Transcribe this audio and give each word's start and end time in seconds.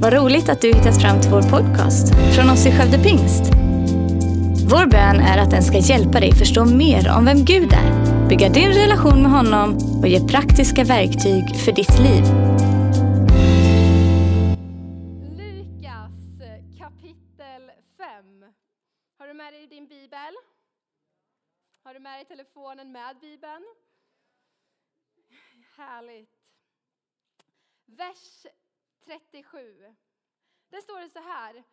Vad 0.00 0.12
roligt 0.12 0.48
att 0.48 0.60
du 0.60 0.68
hittat 0.68 1.02
fram 1.02 1.20
till 1.20 1.30
vår 1.30 1.42
podcast 1.42 2.06
från 2.34 2.50
oss 2.50 2.66
i 2.66 2.70
Skövde 2.70 2.98
Pingst. 2.98 3.44
Vår 4.72 4.86
bön 4.86 5.16
är 5.20 5.38
att 5.38 5.50
den 5.50 5.62
ska 5.62 5.78
hjälpa 5.78 6.20
dig 6.20 6.32
förstå 6.32 6.64
mer 6.64 7.16
om 7.16 7.24
vem 7.24 7.44
Gud 7.44 7.72
är, 7.72 7.90
bygga 8.28 8.48
din 8.48 8.72
relation 8.72 9.22
med 9.22 9.30
honom 9.30 9.68
och 10.00 10.08
ge 10.08 10.20
praktiska 10.28 10.84
verktyg 10.84 11.44
för 11.64 11.72
ditt 11.72 11.98
liv. 12.06 12.24
Lukas 15.40 16.40
eh, 16.48 16.58
kapitel 16.82 17.62
5. 17.96 18.44
Har 19.18 19.26
du 19.26 19.34
med 19.34 19.52
dig 19.52 19.66
din 19.66 19.86
bibel? 19.88 20.32
Har 21.84 21.94
du 21.94 22.00
med 22.00 22.18
dig 22.18 22.24
telefonen 22.24 22.92
med 22.92 23.16
bibeln? 23.20 23.64
Härligt. 25.76 26.30
Vers 27.86 28.46
37. 29.08 29.94
Där 30.68 30.80
står 30.80 31.00
det 31.00 31.08
så 31.08 31.18
här. 31.18 31.64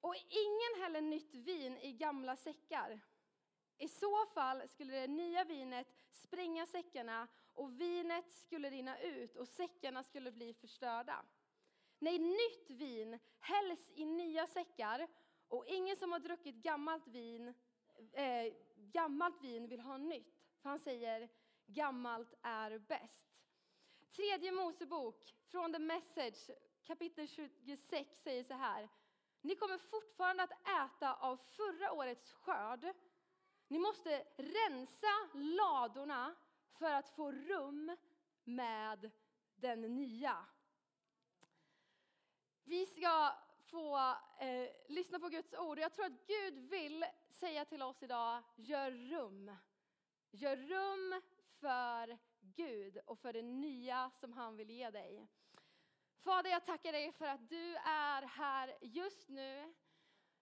Och 0.00 0.14
ingen 0.16 0.82
häller 0.82 1.00
nytt 1.00 1.34
vin 1.34 1.78
i 1.78 1.92
gamla 1.92 2.36
säckar. 2.36 3.00
I 3.78 3.88
så 3.88 4.26
fall 4.26 4.68
skulle 4.68 5.00
det 5.00 5.06
nya 5.06 5.44
vinet 5.44 5.86
spränga 6.10 6.66
säckarna 6.66 7.28
och 7.54 7.80
vinet 7.80 8.32
skulle 8.32 8.70
rinna 8.70 9.00
ut 9.00 9.36
och 9.36 9.48
säckarna 9.48 10.02
skulle 10.02 10.32
bli 10.32 10.54
förstörda. 10.54 11.24
Nej, 11.98 12.18
nytt 12.18 12.70
vin 12.70 13.18
hälls 13.40 13.90
i 13.94 14.04
nya 14.04 14.46
säckar 14.46 15.08
och 15.48 15.66
ingen 15.66 15.96
som 15.96 16.12
har 16.12 16.18
druckit 16.18 16.54
gammalt 16.54 17.08
vin, 17.08 17.54
eh, 18.12 18.52
gammalt 18.76 19.42
vin 19.42 19.68
vill 19.68 19.80
ha 19.80 19.96
nytt. 19.96 20.42
För 20.62 20.68
han 20.68 20.78
säger 20.78 21.28
gammalt 21.66 22.34
är 22.42 22.78
bäst. 22.78 23.35
Tredje 24.10 24.52
Mosebok 24.52 25.34
från 25.50 25.72
The 25.72 25.78
Message 25.78 26.50
kapitel 26.84 27.28
26 27.28 28.22
säger 28.22 28.44
så 28.44 28.54
här. 28.54 28.88
Ni 29.40 29.56
kommer 29.56 29.78
fortfarande 29.78 30.42
att 30.42 30.52
äta 30.52 31.14
av 31.14 31.36
förra 31.36 31.92
årets 31.92 32.32
skörd. 32.32 32.86
Ni 33.68 33.78
måste 33.78 34.24
rensa 34.36 35.28
ladorna 35.34 36.34
för 36.78 36.92
att 36.92 37.08
få 37.08 37.32
rum 37.32 37.96
med 38.44 39.10
den 39.56 39.80
nya. 39.80 40.46
Vi 42.64 42.86
ska 42.86 43.32
få 43.64 43.96
eh, 44.38 44.68
lyssna 44.88 45.18
på 45.18 45.28
Guds 45.28 45.54
ord. 45.54 45.78
Jag 45.78 45.92
tror 45.92 46.04
att 46.04 46.26
Gud 46.26 46.70
vill 46.70 47.04
säga 47.30 47.64
till 47.64 47.82
oss 47.82 48.02
idag, 48.02 48.42
gör 48.56 48.90
rum. 48.90 49.56
Gör 50.30 50.56
rum 50.56 51.22
för 51.60 52.18
Gud 52.54 52.98
och 53.06 53.18
för 53.18 53.32
det 53.32 53.42
nya 53.42 54.10
som 54.10 54.32
han 54.32 54.56
vill 54.56 54.70
ge 54.70 54.90
dig. 54.90 55.26
Fader, 56.18 56.50
jag 56.50 56.64
tackar 56.64 56.92
dig 56.92 57.12
för 57.12 57.26
att 57.26 57.48
du 57.48 57.76
är 57.76 58.22
här 58.22 58.78
just 58.80 59.28
nu. 59.28 59.74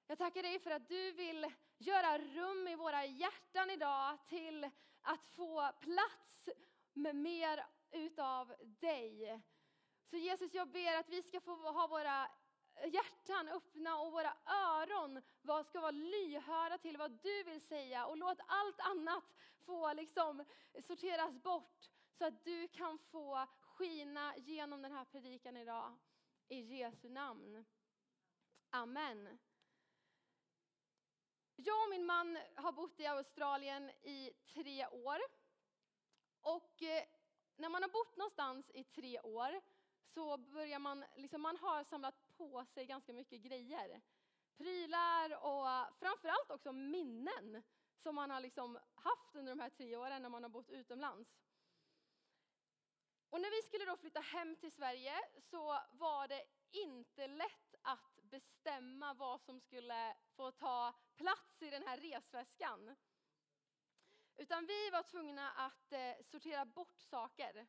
Jag 0.07 0.19
tackar 0.19 0.43
dig 0.43 0.59
för 0.59 0.71
att 0.71 0.89
du 0.89 1.13
vill 1.13 1.53
göra 1.79 2.19
rum 2.19 2.69
i 2.69 2.75
våra 2.75 3.05
hjärtan 3.05 3.71
idag 3.71 4.19
till 4.27 4.71
att 5.03 5.25
få 5.25 5.73
plats 5.81 6.49
med 6.93 7.17
mer 7.17 7.67
utav 7.91 8.55
dig. 8.61 9.41
Så 10.05 10.17
Jesus, 10.17 10.55
jag 10.55 10.69
ber 10.69 10.97
att 10.97 11.09
vi 11.09 11.23
ska 11.23 11.41
få 11.41 11.57
ha 11.57 11.87
våra 11.87 12.29
hjärtan 12.87 13.49
öppna 13.49 13.99
och 13.99 14.13
våra 14.13 14.37
öron 14.47 15.23
ska 15.65 15.81
vara 15.81 15.91
lyhörda 15.91 16.79
till 16.79 16.97
vad 16.97 17.11
du 17.11 17.43
vill 17.43 17.61
säga 17.61 18.07
och 18.07 18.17
låt 18.17 18.39
allt 18.47 18.81
annat 18.81 19.35
få 19.67 19.93
liksom 19.93 20.45
sorteras 20.87 21.43
bort 21.43 21.91
så 22.15 22.27
att 22.27 22.45
du 22.45 22.69
kan 22.69 22.98
få 22.98 23.47
skina 23.61 24.37
genom 24.37 24.83
den 24.83 24.93
här 24.93 25.05
predikan 25.05 25.57
idag. 25.57 25.97
I 26.48 26.61
Jesu 26.61 27.09
namn. 27.09 27.65
Amen. 28.70 29.39
Jag 31.57 31.85
och 31.85 31.91
min 31.91 32.07
man 32.07 32.39
har 32.55 32.73
bott 32.73 33.01
i 33.01 33.07
Australien 33.07 33.91
i 33.91 34.33
tre 34.47 34.86
år. 34.86 35.19
Och 36.41 36.83
eh, 36.83 37.05
när 37.57 37.69
man 37.69 37.83
har 37.83 37.91
bott 37.91 38.17
någonstans 38.17 38.70
i 38.75 38.85
tre 38.85 39.20
år 39.20 39.61
så 40.05 40.36
börjar 40.36 40.79
man, 40.79 41.05
liksom 41.17 41.42
man 41.42 41.57
har 41.57 41.85
samlat 41.85 42.36
på 42.36 42.64
sig 42.64 42.86
ganska 42.86 43.13
mycket 43.13 43.41
grejer. 43.42 44.01
Prylar 44.57 45.31
och 45.31 45.96
framförallt 45.98 46.51
också 46.51 46.73
minnen 46.73 47.63
som 47.96 48.14
man 48.14 48.31
har 48.31 48.41
liksom 48.41 48.79
haft 48.95 49.35
under 49.35 49.52
de 49.55 49.61
här 49.61 49.70
tre 49.70 49.96
åren 49.96 50.23
när 50.23 50.29
man 50.29 50.42
har 50.42 50.51
bott 50.51 50.70
utomlands. 50.70 51.36
Och 53.34 53.40
när 53.40 53.50
vi 53.50 53.62
skulle 53.62 53.84
då 53.84 53.96
flytta 53.96 54.20
hem 54.20 54.56
till 54.56 54.72
Sverige 54.72 55.14
så 55.40 55.80
var 55.90 56.28
det 56.28 56.42
inte 56.70 57.27
lätt 57.27 57.74
att 57.83 58.18
bestämma 58.22 59.14
vad 59.14 59.40
som 59.40 59.61
skulle 59.61 60.17
få 60.36 60.50
ta 60.50 60.95
plats 61.17 61.62
i 61.62 61.70
den 61.70 61.83
här 61.83 61.96
resväskan. 61.96 62.96
Utan 64.36 64.67
vi 64.67 64.90
var 64.90 65.02
tvungna 65.02 65.50
att 65.50 65.92
eh, 65.92 66.24
sortera 66.24 66.64
bort 66.64 67.00
saker. 67.00 67.67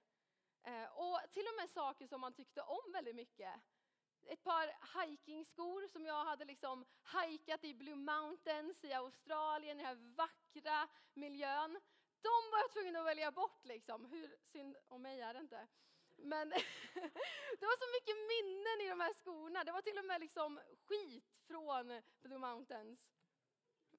Eh, 0.64 0.86
och 0.86 1.20
till 1.32 1.46
och 1.48 1.62
med 1.62 1.70
saker 1.70 2.08
som 2.08 2.22
man 2.22 2.34
tyckte 2.34 2.62
om 2.62 2.92
väldigt 2.94 3.16
mycket. 3.16 3.54
Ett 4.26 4.44
par 4.44 5.02
hikingskor 5.02 5.88
som 5.88 6.06
jag 6.06 6.26
hade 6.26 6.46
liksom 6.46 6.86
hikat 7.14 7.64
i 7.64 7.74
Blue 7.74 7.96
Mountains 7.96 8.84
i 8.84 8.94
Australien, 8.94 9.80
i 9.80 9.84
den 9.84 9.88
här 9.88 10.16
vackra 10.16 10.88
miljön 11.14 11.80
de 12.28 12.52
var 12.52 12.60
jag 12.60 12.72
tvungen 12.72 12.96
att 12.96 13.06
välja 13.06 13.32
bort 13.32 13.66
liksom. 13.66 14.06
Hur 14.06 14.38
synd 14.52 14.78
om 14.88 15.02
mig 15.02 15.22
är 15.22 15.34
det 15.34 15.40
inte. 15.40 15.68
Men 16.18 16.50
det 17.60 17.66
var 17.70 17.78
så 17.84 17.90
mycket 17.96 18.18
minnen 18.34 18.78
i 18.86 18.90
de 18.90 19.00
här 19.00 19.14
skorna. 19.14 19.64
Det 19.64 19.72
var 19.72 19.82
till 19.82 19.98
och 19.98 20.06
med 20.06 20.22
liksom 20.22 20.60
skit 20.86 21.30
från 21.48 22.02
Blue 22.22 22.38
Mountains. 22.38 23.00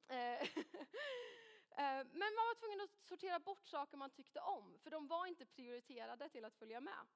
Eh, 0.08 0.42
eh, 1.82 2.02
men 2.20 2.34
man 2.38 2.46
var 2.50 2.54
tvungen 2.60 2.80
att 2.80 2.96
sortera 3.02 3.38
bort 3.38 3.66
saker 3.66 3.96
man 3.96 4.10
tyckte 4.10 4.40
om, 4.40 4.78
för 4.82 4.90
de 4.90 5.06
var 5.06 5.26
inte 5.26 5.46
prioriterade 5.46 6.28
till 6.28 6.44
att 6.44 6.54
följa 6.54 6.80
med. 6.80 7.06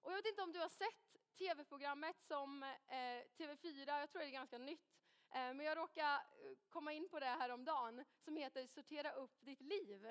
Och 0.00 0.12
jag 0.12 0.16
vet 0.16 0.26
inte 0.26 0.42
om 0.42 0.52
du 0.52 0.58
har 0.58 0.68
sett 0.68 1.16
tv-programmet 1.38 2.20
som 2.20 2.62
eh, 2.62 3.22
TV4, 3.36 4.00
jag 4.00 4.10
tror 4.10 4.22
det 4.22 4.28
är 4.28 4.30
ganska 4.30 4.58
nytt, 4.58 5.01
Eh, 5.34 5.54
men 5.54 5.66
jag 5.66 5.78
råkade 5.78 6.08
eh, 6.08 6.56
komma 6.68 6.92
in 6.92 7.08
på 7.08 7.20
det 7.20 7.26
här 7.26 7.50
om 7.50 7.64
dagen 7.64 8.04
som 8.24 8.36
heter 8.36 8.66
Sortera 8.66 9.12
upp 9.12 9.36
ditt 9.40 9.60
liv. 9.60 10.06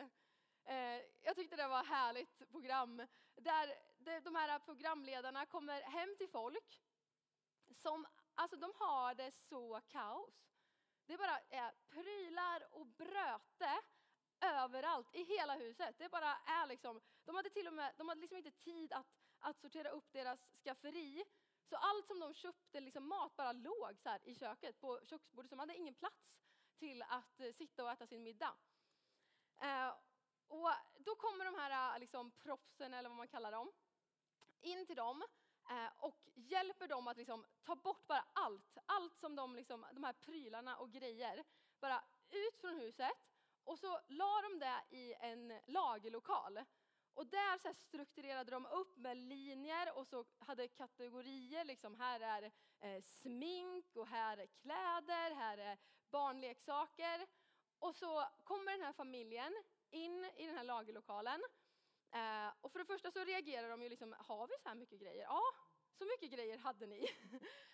Eh, 0.63 1.01
jag 1.21 1.35
tyckte 1.35 1.55
det 1.55 1.67
var 1.67 1.81
ett 1.81 1.87
härligt 1.87 2.51
program 2.51 3.07
där 3.35 3.75
de 4.21 4.35
här 4.35 4.59
programledarna 4.59 5.45
kommer 5.45 5.81
hem 5.81 6.15
till 6.17 6.29
folk 6.29 6.81
som, 7.77 8.07
alltså 8.35 8.57
de 8.57 8.73
har 8.75 9.15
det 9.15 9.31
så 9.31 9.81
kaos. 9.87 10.51
Det 11.05 11.17
bara 11.17 11.39
är 11.39 11.71
prylar 11.89 12.67
och 12.71 12.85
bröte 12.85 13.81
överallt 14.41 15.15
i 15.15 15.23
hela 15.23 15.55
huset. 15.55 15.95
Det 15.97 16.09
bara 16.09 16.35
är 16.35 16.67
liksom, 16.67 17.01
de 17.25 17.35
hade 17.35 17.49
till 17.49 17.67
och 17.67 17.73
med, 17.73 17.93
de 17.97 18.09
hade 18.09 18.21
liksom 18.21 18.37
inte 18.37 18.51
tid 18.51 18.93
att, 18.93 19.07
att 19.39 19.59
sortera 19.59 19.89
upp 19.89 20.13
deras 20.13 20.39
skafferi 20.63 21.25
så 21.71 21.77
allt 21.77 22.07
som 22.07 22.19
de 22.19 22.33
köpte, 22.33 22.79
liksom 22.79 23.07
mat, 23.07 23.35
bara 23.35 23.51
låg 23.51 23.99
så 24.03 24.17
i 24.23 24.35
köket 24.35 24.79
på 24.79 24.99
köksbordet. 25.05 25.49
Så 25.49 25.55
de 25.55 25.59
hade 25.59 25.75
ingen 25.75 25.93
plats 25.93 26.31
till 26.77 27.01
att 27.01 27.39
eh, 27.39 27.51
sitta 27.53 27.83
och 27.83 27.91
äta 27.91 28.07
sin 28.07 28.23
middag. 28.23 28.55
Eh, 29.61 29.89
och 30.47 30.71
då 30.99 31.15
kommer 31.15 31.45
de 31.45 31.55
här 31.55 31.93
eh, 31.95 31.99
liksom, 31.99 32.31
proffsen, 32.31 32.93
eller 32.93 33.09
vad 33.09 33.17
man 33.17 33.27
kallar 33.27 33.51
dem, 33.51 33.71
in 34.61 34.85
till 34.85 34.95
dem 34.95 35.23
eh, 35.69 35.89
och 35.97 36.29
hjälper 36.35 36.87
dem 36.87 37.07
att 37.07 37.17
liksom, 37.17 37.45
ta 37.63 37.75
bort 37.75 38.07
bara 38.07 38.25
allt. 38.33 38.77
Allt 38.85 39.17
som 39.17 39.35
de, 39.35 39.55
liksom, 39.55 39.85
de 39.93 40.03
här 40.03 40.13
prylarna 40.13 40.77
och 40.77 40.91
grejer, 40.91 41.43
bara 41.79 42.03
ut 42.29 42.57
från 42.61 42.73
huset. 42.73 43.11
Och 43.63 43.79
så 43.79 43.99
la 44.07 44.41
de 44.41 44.59
det 44.59 44.97
i 44.97 45.13
en 45.13 45.59
lagerlokal. 45.67 46.59
Och 47.13 47.27
där 47.27 47.57
så 47.57 47.73
strukturerade 47.73 48.51
de 48.51 48.65
upp 48.65 48.97
med 48.97 49.17
linjer 49.17 49.97
och 49.97 50.07
så 50.07 50.25
hade 50.39 50.67
kategorier, 50.67 51.65
liksom 51.65 51.95
här 51.95 52.19
är 52.19 52.51
eh, 52.79 53.01
smink 53.01 53.95
och 53.95 54.07
här 54.07 54.37
är 54.37 54.47
kläder, 54.47 55.35
här 55.35 55.57
är 55.57 55.77
barnleksaker. 56.11 57.27
Och 57.79 57.95
så 57.95 58.27
kommer 58.43 58.71
den 58.71 58.81
här 58.81 58.93
familjen 58.93 59.53
in 59.89 60.25
i 60.35 60.45
den 60.45 60.57
här 60.57 60.63
lagerlokalen. 60.63 61.41
Eh, 62.11 62.53
och 62.61 62.71
för 62.71 62.79
det 62.79 62.85
första 62.85 63.11
så 63.11 63.23
reagerar 63.23 63.69
de 63.69 63.81
ju 63.81 63.89
liksom, 63.89 64.15
har 64.19 64.47
vi 64.47 64.53
så 64.63 64.69
här 64.69 64.75
mycket 64.75 64.99
grejer? 64.99 65.23
Ja, 65.23 65.41
så 65.97 66.05
mycket 66.05 66.31
grejer 66.31 66.57
hade 66.57 66.87
ni. 66.87 66.99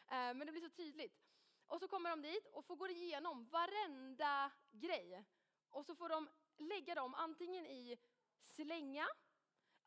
eh, 0.07 0.33
men 0.33 0.39
det 0.39 0.51
blir 0.51 0.61
så 0.61 0.69
tydligt. 0.69 1.23
Och 1.67 1.79
så 1.79 1.87
kommer 1.87 2.09
de 2.09 2.21
dit 2.21 2.47
och 2.47 2.65
får 2.65 2.75
gå 2.75 2.87
igenom 2.87 3.45
varenda 3.45 4.51
grej. 4.71 5.23
Och 5.69 5.85
så 5.85 5.95
får 5.95 6.09
de 6.09 6.29
lägga 6.57 6.95
dem 6.95 7.13
antingen 7.15 7.65
i 7.65 7.97
slänga, 8.41 9.07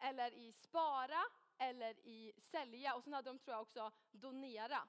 eller 0.00 0.32
i 0.32 0.52
spara 0.52 1.22
eller 1.58 1.90
i 1.90 2.32
sälja 2.40 2.94
och 2.94 3.04
sen 3.04 3.12
hade 3.12 3.30
de 3.30 3.38
tror 3.38 3.54
jag 3.54 3.62
också 3.62 3.92
donera. 4.10 4.88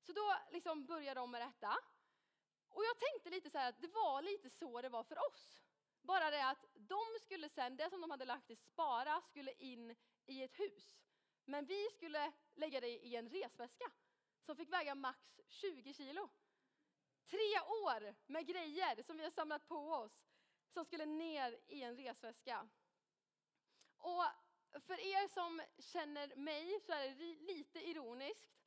Så 0.00 0.12
då 0.12 0.34
liksom 0.50 0.86
började 0.86 1.20
de 1.20 1.30
med 1.30 1.40
detta. 1.40 1.78
Och 2.68 2.84
jag 2.84 2.98
tänkte 2.98 3.30
lite 3.30 3.50
så 3.50 3.58
här 3.58 3.68
att 3.68 3.80
det 3.80 3.88
var 3.88 4.22
lite 4.22 4.50
så 4.50 4.82
det 4.82 4.88
var 4.88 5.04
för 5.04 5.18
oss. 5.18 5.62
Bara 6.02 6.30
det 6.30 6.48
att 6.48 6.64
de 6.74 7.00
skulle 7.20 7.48
sen, 7.48 7.76
det 7.76 7.90
som 7.90 8.00
de 8.00 8.10
hade 8.10 8.24
lagt 8.24 8.50
i 8.50 8.56
spara 8.56 9.20
skulle 9.20 9.52
in 9.52 9.96
i 10.26 10.42
ett 10.42 10.60
hus. 10.60 10.98
Men 11.44 11.66
vi 11.66 11.90
skulle 11.90 12.32
lägga 12.54 12.80
det 12.80 12.88
i 12.88 13.16
en 13.16 13.28
resväska 13.28 13.90
som 14.40 14.56
fick 14.56 14.72
väga 14.72 14.94
max 14.94 15.40
20 15.48 15.94
kilo. 15.94 16.30
Tre 17.26 17.60
år 17.60 18.14
med 18.26 18.46
grejer 18.46 19.02
som 19.02 19.16
vi 19.16 19.24
har 19.24 19.30
samlat 19.30 19.68
på 19.68 19.92
oss 19.92 20.28
som 20.68 20.84
skulle 20.84 21.06
ner 21.06 21.58
i 21.68 21.82
en 21.82 21.96
resväska. 21.96 22.68
Och 23.98 24.24
för 24.80 25.00
er 25.00 25.28
som 25.28 25.62
känner 25.78 26.36
mig 26.36 26.80
så 26.86 26.92
är 26.92 27.08
det 27.08 27.52
lite 27.52 27.88
ironiskt. 27.88 28.58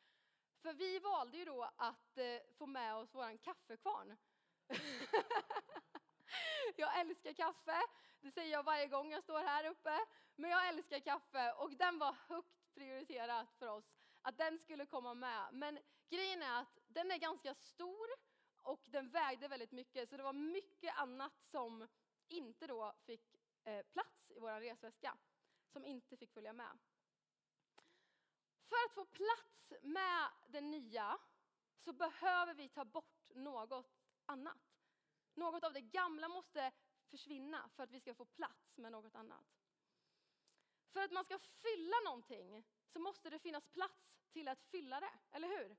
För 0.62 0.74
vi 0.74 1.00
valde 1.00 1.38
ju 1.38 1.46
då 1.46 1.72
att 1.76 2.18
eh, 2.18 2.38
få 2.58 2.66
med 2.66 2.96
oss 2.96 3.16
våran 3.16 3.38
kaffekvarn. 3.38 4.18
jag 6.76 7.00
älskar 7.00 7.34
kaffe, 7.34 7.82
det 8.22 8.32
säger 8.32 8.52
jag 8.52 8.64
varje 8.64 8.88
gång 8.88 9.12
jag 9.12 9.24
står 9.24 9.40
här 9.40 9.66
uppe. 9.66 10.00
Men 10.36 10.50
jag 10.50 10.68
älskar 10.68 11.00
kaffe 11.00 11.52
och 11.52 11.72
den 11.72 12.00
var 12.00 12.16
högt 12.28 12.74
prioriterat 12.74 13.54
för 13.60 13.68
oss 13.68 13.92
att 14.22 14.38
den 14.38 14.60
skulle 14.60 14.86
komma 14.86 15.14
med. 15.14 15.54
Men 15.54 15.80
grejen 16.10 16.42
är 16.42 16.62
att 16.62 16.80
den 16.88 17.12
är 17.12 17.18
ganska 17.18 17.56
stor 17.56 18.08
och 18.62 18.82
den 18.86 19.10
vägde 19.10 19.48
väldigt 19.48 19.72
mycket 19.72 20.10
så 20.10 20.18
det 20.18 20.24
var 20.24 20.34
mycket 20.34 20.98
annat 20.98 21.34
som 21.44 21.88
inte 22.28 22.68
då 22.68 22.94
fick 23.06 23.41
Eh, 23.64 23.86
plats 23.86 24.32
i 24.32 24.40
vår 24.40 24.60
resväska. 24.60 25.18
Som 25.68 25.86
inte 25.86 26.18
fick 26.18 26.34
följa 26.34 26.54
med. 26.54 26.78
För 28.60 28.76
att 28.86 28.94
få 28.94 29.06
plats 29.06 29.74
med 29.82 30.30
det 30.48 30.62
nya 30.62 31.18
så 31.78 31.94
behöver 31.94 32.54
vi 32.54 32.70
ta 32.70 32.86
bort 32.86 33.30
något 33.36 34.02
annat. 34.26 34.58
Något 35.34 35.64
av 35.64 35.74
det 35.74 35.82
gamla 35.82 36.28
måste 36.28 36.72
försvinna 37.10 37.70
för 37.70 37.84
att 37.84 37.92
vi 37.92 38.00
ska 38.00 38.14
få 38.14 38.26
plats 38.26 38.78
med 38.78 38.92
något 38.92 39.16
annat. 39.16 39.46
För 40.94 41.02
att 41.02 41.12
man 41.12 41.24
ska 41.24 41.40
fylla 41.40 41.98
någonting 42.06 42.64
så 42.88 43.00
måste 43.00 43.30
det 43.30 43.40
finnas 43.40 43.68
plats 43.68 44.18
till 44.32 44.48
att 44.48 44.64
fylla 44.64 45.00
det, 45.00 45.14
eller 45.32 45.48
hur? 45.48 45.78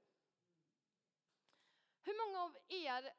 Hur 2.02 2.26
många 2.26 2.42
av 2.42 2.58
er 2.68 3.12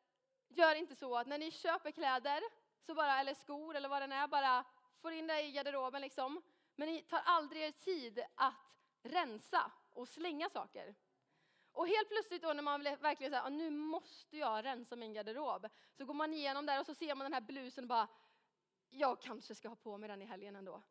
gör 0.48 0.76
inte 0.76 0.96
så 0.96 1.16
att 1.16 1.28
när 1.28 1.38
ni 1.38 1.52
köper 1.52 1.92
kläder, 1.92 2.44
så 2.86 2.94
bara, 2.94 3.20
eller 3.20 3.34
skor 3.34 3.76
eller 3.76 3.90
vad 3.90 4.10
det 4.10 4.16
är, 4.16 4.28
bara 4.28 4.66
får 5.02 5.12
in 5.12 5.28
det 5.28 5.42
i 5.42 5.52
garderoben 5.52 6.02
liksom. 6.02 6.42
Men 6.76 6.88
ni 6.88 7.02
tar 7.02 7.22
aldrig 7.26 7.62
er 7.62 7.72
tid 7.72 8.24
att 8.36 8.78
rensa 9.04 9.72
och 9.94 10.08
slänga 10.08 10.50
saker. 10.50 10.96
Och 11.72 11.88
helt 11.88 12.10
plötsligt 12.10 12.42
då 12.42 12.54
när 12.54 12.64
man 12.64 12.84
verkligen 12.84 13.32
säger, 13.32 13.50
nu 13.50 13.70
måste 13.70 14.38
jag 14.38 14.66
rensa 14.66 14.96
min 14.96 15.14
garderob. 15.14 15.68
Så 15.98 16.06
går 16.06 16.14
man 16.14 16.34
igenom 16.34 16.66
där 16.66 16.80
och 16.80 16.86
så 16.86 16.96
ser 16.96 17.16
man 17.16 17.26
den 17.26 17.34
här 17.34 17.42
blusen 17.42 17.84
och 17.84 17.88
bara, 17.88 18.08
jag 18.90 19.22
kanske 19.22 19.56
ska 19.56 19.70
ha 19.70 19.76
på 19.76 19.98
mig 19.98 20.10
den 20.10 20.22
i 20.22 20.26
helgen 20.26 20.56
ändå. 20.56 20.84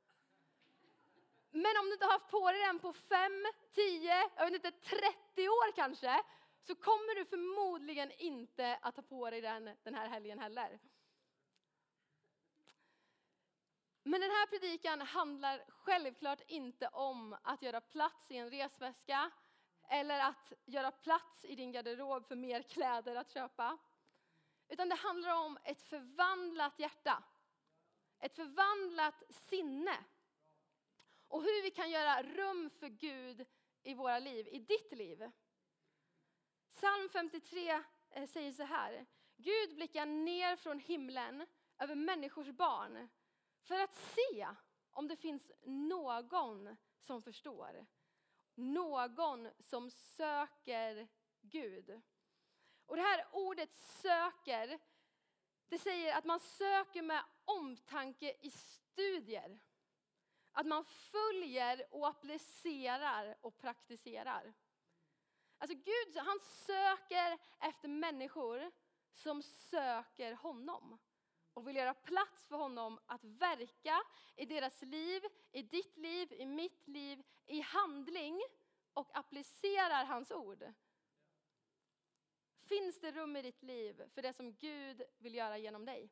Men 1.50 1.76
om 1.80 1.86
du 1.86 1.92
inte 1.92 2.04
har 2.04 2.12
haft 2.12 2.30
på 2.30 2.52
dig 2.52 2.60
den 2.60 2.78
på 2.78 2.92
5, 2.92 3.32
10, 3.74 4.30
jag 4.36 4.44
vet 4.44 4.54
inte, 4.54 4.70
30 4.70 5.48
år 5.48 5.72
kanske, 5.72 6.22
så 6.60 6.74
kommer 6.74 7.14
du 7.14 7.24
förmodligen 7.24 8.12
inte 8.18 8.78
att 8.82 8.94
ta 8.96 9.02
på 9.02 9.30
dig 9.30 9.40
den 9.40 9.76
den 9.82 9.94
här 9.94 10.08
helgen 10.08 10.38
heller. 10.38 10.78
Men 14.02 14.20
den 14.20 14.30
här 14.30 14.46
predikan 14.46 15.00
handlar 15.00 15.64
självklart 15.68 16.40
inte 16.46 16.88
om 16.88 17.36
att 17.42 17.62
göra 17.62 17.80
plats 17.80 18.30
i 18.30 18.36
en 18.36 18.50
resväska 18.50 19.30
eller 19.88 20.20
att 20.20 20.52
göra 20.64 20.90
plats 20.90 21.44
i 21.44 21.54
din 21.54 21.72
garderob 21.72 22.26
för 22.26 22.36
mer 22.36 22.62
kläder 22.62 23.16
att 23.16 23.30
köpa. 23.30 23.78
Utan 24.68 24.88
det 24.88 24.94
handlar 24.94 25.44
om 25.44 25.58
ett 25.64 25.82
förvandlat 25.82 26.78
hjärta. 26.78 27.22
Ett 28.18 28.34
förvandlat 28.34 29.22
sinne. 29.30 30.04
Och 31.28 31.42
hur 31.42 31.62
vi 31.62 31.70
kan 31.70 31.90
göra 31.90 32.22
rum 32.22 32.70
för 32.70 32.88
Gud 32.88 33.46
i 33.82 33.94
våra 33.94 34.18
liv, 34.18 34.48
i 34.48 34.58
ditt 34.58 34.92
liv. 34.92 35.30
Psalm 36.70 37.08
53 37.08 37.82
eh, 38.10 38.28
säger 38.28 38.52
så 38.52 38.62
här. 38.62 39.06
Gud 39.36 39.74
blickar 39.74 40.06
ner 40.06 40.56
från 40.56 40.80
himlen 40.80 41.46
över 41.78 41.94
människors 41.94 42.48
barn 42.48 43.08
för 43.62 43.80
att 43.80 43.94
se 43.94 44.48
om 44.90 45.08
det 45.08 45.16
finns 45.16 45.52
någon 45.62 46.76
som 46.98 47.22
förstår. 47.22 47.86
Någon 48.54 49.48
som 49.58 49.90
söker 49.90 51.08
Gud. 51.40 52.02
Och 52.86 52.96
det 52.96 53.02
här 53.02 53.26
ordet 53.32 53.72
söker, 53.72 54.78
det 55.68 55.78
säger 55.78 56.18
att 56.18 56.24
man 56.24 56.40
söker 56.40 57.02
med 57.02 57.24
omtanke 57.44 58.36
i 58.40 58.50
studier. 58.50 59.60
Att 60.52 60.66
man 60.66 60.84
följer 60.84 61.86
och 61.90 62.08
applicerar 62.08 63.36
och 63.40 63.58
praktiserar. 63.58 64.54
Alltså 65.58 65.76
Gud, 65.76 66.16
han 66.16 66.40
söker 66.40 67.38
efter 67.60 67.88
människor 67.88 68.70
som 69.12 69.42
söker 69.42 70.32
honom 70.32 70.98
och 71.54 71.68
vill 71.68 71.76
göra 71.76 71.94
plats 71.94 72.44
för 72.46 72.56
honom 72.56 73.00
att 73.06 73.24
verka 73.24 74.02
i 74.36 74.46
deras 74.46 74.82
liv, 74.82 75.22
i 75.52 75.62
ditt 75.62 75.96
liv, 75.96 76.32
i 76.32 76.46
mitt 76.46 76.88
liv, 76.88 77.22
i 77.46 77.60
handling 77.60 78.42
och 78.92 79.18
applicerar 79.18 80.04
hans 80.04 80.30
ord. 80.30 80.64
Finns 82.58 83.00
det 83.00 83.12
rum 83.12 83.36
i 83.36 83.42
ditt 83.42 83.62
liv 83.62 84.02
för 84.14 84.22
det 84.22 84.32
som 84.32 84.54
Gud 84.54 85.02
vill 85.18 85.34
göra 85.34 85.58
genom 85.58 85.84
dig? 85.84 86.10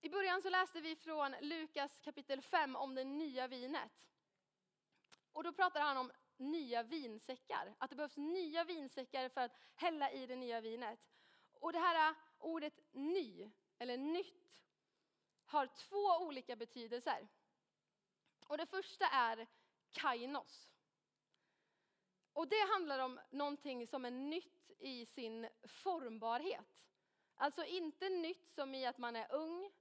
I 0.00 0.08
början 0.08 0.42
så 0.42 0.50
läste 0.50 0.80
vi 0.80 0.96
från 0.96 1.34
Lukas 1.40 2.00
kapitel 2.00 2.42
5 2.42 2.76
om 2.76 2.94
det 2.94 3.04
nya 3.04 3.48
vinet. 3.48 4.06
Och 5.32 5.44
då 5.44 5.52
pratar 5.52 5.80
han 5.80 5.96
om 5.96 6.12
nya 6.36 6.82
vinsäckar, 6.82 7.74
att 7.78 7.90
det 7.90 7.96
behövs 7.96 8.16
nya 8.16 8.64
vinsäckar 8.64 9.28
för 9.28 9.40
att 9.40 9.56
hälla 9.74 10.10
i 10.12 10.26
det 10.26 10.36
nya 10.36 10.60
vinet. 10.60 11.08
Och 11.52 11.72
det 11.72 11.78
här 11.78 12.14
ordet 12.44 12.80
ny, 12.92 13.50
eller 13.78 13.96
nytt, 13.96 14.60
har 15.44 15.66
två 15.66 16.26
olika 16.26 16.56
betydelser. 16.56 17.28
Och 18.46 18.58
det 18.58 18.66
första 18.66 19.06
är 19.06 19.46
kainos. 19.90 20.68
Och 22.32 22.48
det 22.48 22.72
handlar 22.72 22.98
om 22.98 23.20
någonting 23.30 23.86
som 23.86 24.04
är 24.04 24.10
nytt 24.10 24.70
i 24.78 25.06
sin 25.06 25.48
formbarhet. 25.62 26.86
Alltså 27.34 27.64
inte 27.64 28.08
nytt 28.08 28.48
som 28.48 28.74
i 28.74 28.86
att 28.86 28.98
man 28.98 29.16
är 29.16 29.32
ung, 29.32 29.72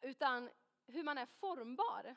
utan 0.00 0.50
hur 0.86 1.02
man 1.02 1.18
är 1.18 1.26
formbar. 1.26 2.16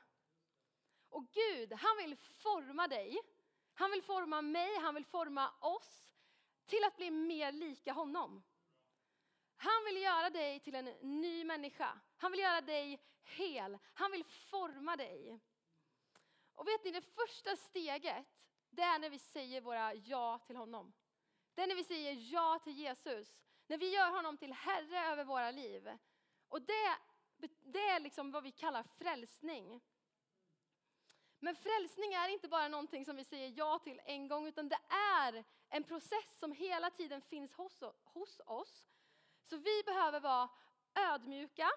Och 1.09 1.31
Gud, 1.31 1.73
han 1.73 1.97
vill 1.97 2.15
forma 2.15 2.87
dig. 2.87 3.17
Han 3.73 3.91
vill 3.91 4.03
forma 4.03 4.41
mig, 4.41 4.79
han 4.79 4.95
vill 4.95 5.05
forma 5.05 5.53
oss 5.59 6.11
till 6.65 6.83
att 6.83 6.97
bli 6.97 7.11
mer 7.11 7.51
lika 7.51 7.93
honom. 7.93 8.43
Han 9.57 9.85
vill 9.85 10.03
göra 10.03 10.29
dig 10.29 10.59
till 10.59 10.75
en 10.75 10.85
ny 11.01 11.43
människa. 11.43 11.99
Han 12.17 12.31
vill 12.31 12.39
göra 12.39 12.61
dig 12.61 13.01
hel. 13.23 13.77
Han 13.93 14.11
vill 14.11 14.23
forma 14.23 14.95
dig. 14.95 15.39
Och 16.53 16.67
vet 16.67 16.83
ni, 16.83 16.91
det 16.91 17.01
första 17.01 17.55
steget, 17.55 18.47
det 18.69 18.81
är 18.81 18.99
när 18.99 19.09
vi 19.09 19.19
säger 19.19 19.61
våra 19.61 19.93
ja 19.93 20.39
till 20.39 20.55
honom. 20.55 20.93
Det 21.53 21.61
är 21.61 21.67
när 21.67 21.75
vi 21.75 21.83
säger 21.83 22.33
ja 22.33 22.59
till 22.63 22.77
Jesus. 22.77 23.41
När 23.67 23.77
vi 23.77 23.89
gör 23.89 24.11
honom 24.11 24.37
till 24.37 24.53
Herre 24.53 25.05
över 25.11 25.23
våra 25.23 25.51
liv. 25.51 25.97
Och 26.47 26.61
det, 26.61 26.97
det 27.63 27.79
är 27.79 27.99
liksom 27.99 28.31
vad 28.31 28.43
vi 28.43 28.51
kallar 28.51 28.83
frälsning. 28.83 29.81
Men 31.39 31.55
frälsning 31.55 32.13
är 32.13 32.29
inte 32.29 32.47
bara 32.47 32.67
någonting 32.67 33.05
som 33.05 33.15
vi 33.15 33.23
säger 33.23 33.53
ja 33.57 33.79
till 33.79 34.01
en 34.05 34.27
gång, 34.27 34.47
utan 34.47 34.69
det 34.69 34.79
är 34.89 35.43
en 35.69 35.83
process 35.83 36.39
som 36.39 36.51
hela 36.51 36.89
tiden 36.89 37.21
finns 37.21 37.53
hos, 37.53 37.83
hos 38.03 38.41
oss. 38.45 38.87
Så 39.45 39.57
vi 39.57 39.83
behöver 39.85 40.19
vara 40.19 40.49
ödmjuka 40.95 41.71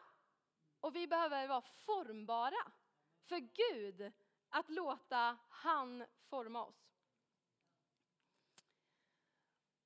och 0.80 0.96
vi 0.96 1.06
behöver 1.06 1.48
vara 1.48 1.60
formbara 1.60 2.72
för 3.24 3.38
Gud 3.38 4.12
att 4.48 4.70
låta 4.70 5.38
han 5.48 6.06
forma 6.30 6.64
oss. 6.64 6.94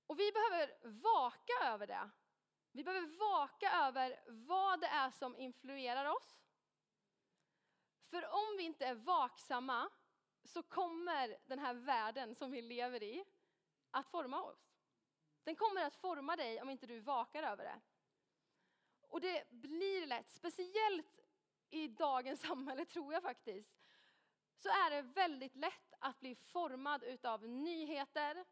Och 0.07 0.19
vi 0.19 0.33
behöver 0.33 0.79
vaka 1.03 1.53
över 1.62 1.87
det. 1.87 2.11
Vi 2.73 2.85
behöver 2.85 3.19
vaka 3.19 3.73
över 3.73 4.21
vad 4.29 4.81
det 4.81 4.87
är 4.87 5.11
som 5.11 5.37
influerar 5.37 6.05
oss. 6.05 6.43
För 8.01 8.27
om 8.27 8.57
vi 8.57 8.62
inte 8.62 8.87
är 8.87 8.95
vaksamma 8.95 9.91
så 10.45 10.62
kommer 10.62 11.39
den 11.47 11.59
här 11.59 11.75
världen 11.75 12.35
som 12.35 12.51
vi 12.51 12.62
lever 12.62 13.03
i 13.03 13.25
att 13.91 14.11
forma 14.11 14.43
oss. 14.43 14.72
Den 15.45 15.57
kommer 15.57 15.85
att 15.85 15.97
forma 15.97 16.37
dig 16.37 16.63
om 16.63 16.71
inte 16.71 16.87
du 16.87 17.01
vakar 17.01 17.43
över 17.43 17.65
det. 17.65 17.81
Och 19.09 19.21
det 19.21 19.51
blir 19.51 20.07
lätt, 20.07 20.31
speciellt 20.31 21.21
i 21.71 21.89
dagens 21.89 22.41
samhälle 22.47 22.85
tror 22.85 23.13
jag 23.13 23.23
faktiskt, 23.23 23.83
så 24.59 24.69
är 24.69 24.91
det 24.91 25.03
väldigt 25.03 25.57
lätt 25.57 25.95
att 25.99 26.21
bli 26.21 26.35
formad 26.35 27.03
utav 27.03 27.49
nyheter, 27.49 28.45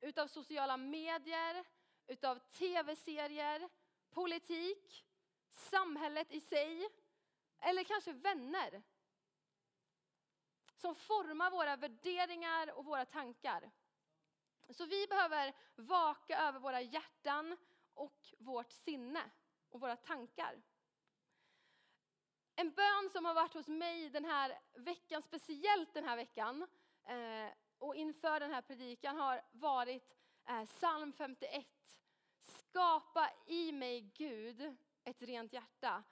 utav 0.00 0.26
sociala 0.26 0.76
medier, 0.76 1.64
utav 2.06 2.38
tv-serier, 2.38 3.68
politik, 4.10 5.06
samhället 5.50 6.30
i 6.30 6.40
sig, 6.40 6.88
eller 7.58 7.84
kanske 7.84 8.12
vänner. 8.12 8.82
som 10.76 10.94
formar 10.94 11.50
våra 11.50 11.76
värderingar 11.76 12.78
och 12.78 12.84
våra 12.84 13.04
tankar. 13.04 13.70
Så 14.70 14.86
vi 14.86 15.06
behöver 15.06 15.54
vaka 15.76 16.38
över 16.38 16.60
våra 16.60 16.80
hjärtan 16.80 17.56
och 17.94 18.20
vårt 18.38 18.72
sinne 18.72 19.30
och 19.68 19.80
våra 19.80 19.96
tankar. 19.96 20.62
En 22.56 22.70
bön 22.70 23.10
som 23.12 23.24
har 23.24 23.34
varit 23.34 23.54
hos 23.54 23.68
mig 23.68 24.10
den 24.10 24.24
här 24.24 24.58
veckan, 24.74 25.22
speciellt 25.22 25.94
den 25.94 26.04
här 26.04 26.16
veckan, 26.16 26.66
eh, 27.04 27.52
och 27.78 27.94
inför 27.96 28.40
den 28.40 28.50
här 28.50 28.62
predikan 28.62 29.16
har 29.16 29.42
varit 29.52 30.16
eh, 30.48 30.64
psalm 30.64 31.12
51. 31.12 31.66
Skapa 32.40 33.30
i 33.46 33.72
mig 33.72 34.00
Gud 34.00 34.76
ett 35.04 35.22
rent 35.22 35.52
hjärta. 35.52 36.02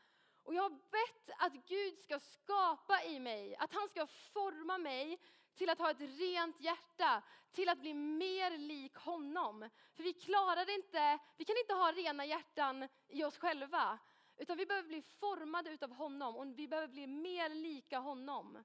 Och 0.42 0.54
jag 0.54 0.62
har 0.62 0.70
bett 0.70 1.30
att 1.38 1.52
Gud 1.52 1.99
ska 1.99 2.18
skapa 2.18 3.02
i 3.02 3.20
mig, 3.20 3.56
att 3.56 3.73
han 3.73 3.88
ska 3.88 4.06
forma 4.06 4.78
mig 4.78 5.20
till 5.54 5.70
att 5.70 5.78
ha 5.78 5.90
ett 5.90 6.00
rent 6.00 6.61
hjärta, 6.61 7.23
till 7.52 7.68
att 7.68 7.78
bli 7.78 7.94
mer 7.94 8.58
lik 8.58 8.96
honom. 8.96 9.70
För 9.94 10.02
vi 10.02 10.12
klarar 10.12 10.75
inte, 10.75 11.18
vi 11.37 11.44
kan 11.44 11.56
inte 11.56 11.75
ha 11.75 11.92
rena 11.92 12.25
hjärtan 12.25 12.88
i 13.08 13.25
oss 13.25 13.38
själva. 13.38 13.99
Utan 14.37 14.56
vi 14.56 14.66
behöver 14.66 14.88
bli 14.88 15.02
formade 15.02 15.70
utav 15.70 15.92
honom 15.92 16.37
och 16.37 16.58
vi 16.58 16.68
behöver 16.68 16.88
bli 16.88 17.06
mer 17.06 17.49
lika 17.49 17.99
honom. 17.99 18.64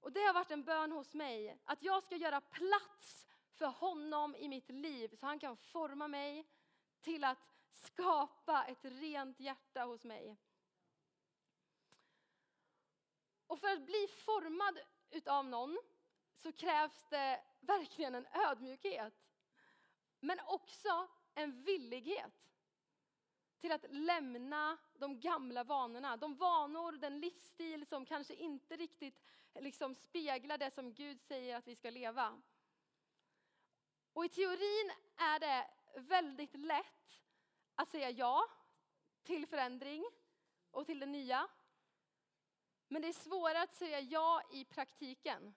Och 0.00 0.12
det 0.12 0.20
har 0.20 0.34
varit 0.34 0.50
en 0.50 0.64
bön 0.64 0.92
hos 0.92 1.14
mig, 1.14 1.58
att 1.64 1.82
jag 1.82 2.02
ska 2.02 2.16
göra 2.16 2.40
plats 2.40 3.26
för 3.52 3.66
honom 3.66 4.36
i 4.36 4.48
mitt 4.48 4.70
liv 4.70 5.16
så 5.16 5.26
han 5.26 5.38
kan 5.38 5.56
forma 5.56 6.08
mig 6.08 6.46
till 7.00 7.24
att 7.24 7.38
skapa 7.70 8.64
ett 8.64 8.84
rent 8.84 9.40
hjärta 9.40 9.84
hos 9.84 10.04
mig. 10.04 10.36
Och 13.46 13.60
för 13.60 13.68
att 13.68 13.86
bli 13.86 14.08
formad 14.08 14.78
utav 15.14 15.44
någon 15.44 15.78
så 16.36 16.52
krävs 16.52 17.06
det 17.10 17.40
verkligen 17.60 18.14
en 18.14 18.26
ödmjukhet. 18.26 19.14
Men 20.20 20.40
också 20.46 21.08
en 21.34 21.62
villighet 21.62 22.50
till 23.58 23.72
att 23.72 23.84
lämna 23.90 24.78
de 24.94 25.20
gamla 25.20 25.64
vanorna. 25.64 26.16
De 26.16 26.34
vanor, 26.34 26.92
den 26.92 27.20
livsstil 27.20 27.86
som 27.86 28.06
kanske 28.06 28.34
inte 28.34 28.76
riktigt 28.76 29.20
liksom 29.54 29.94
speglar 29.94 30.58
det 30.58 30.70
som 30.70 30.94
Gud 30.94 31.20
säger 31.20 31.56
att 31.56 31.66
vi 31.66 31.76
ska 31.76 31.90
leva. 31.90 32.42
Och 34.12 34.24
i 34.24 34.28
teorin 34.28 34.92
är 35.16 35.38
det 35.38 35.70
väldigt 35.96 36.54
lätt 36.54 37.22
att 37.74 37.88
säga 37.88 38.10
ja 38.10 38.44
till 39.22 39.46
förändring 39.46 40.04
och 40.70 40.86
till 40.86 41.00
det 41.00 41.06
nya. 41.06 41.48
Men 42.88 43.02
det 43.02 43.08
är 43.08 43.12
svårare 43.12 43.62
att 43.62 43.74
säga 43.74 44.00
ja 44.00 44.42
i 44.52 44.64
praktiken. 44.64 45.54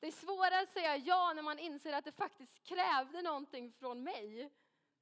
Det 0.00 0.06
är 0.06 0.12
svårare 0.12 0.60
att 0.60 0.68
säga 0.68 0.96
ja 0.96 1.32
när 1.32 1.42
man 1.42 1.58
inser 1.58 1.92
att 1.92 2.04
det 2.04 2.12
faktiskt 2.12 2.62
krävde 2.62 3.22
någonting 3.22 3.72
från 3.72 4.02
mig. 4.02 4.50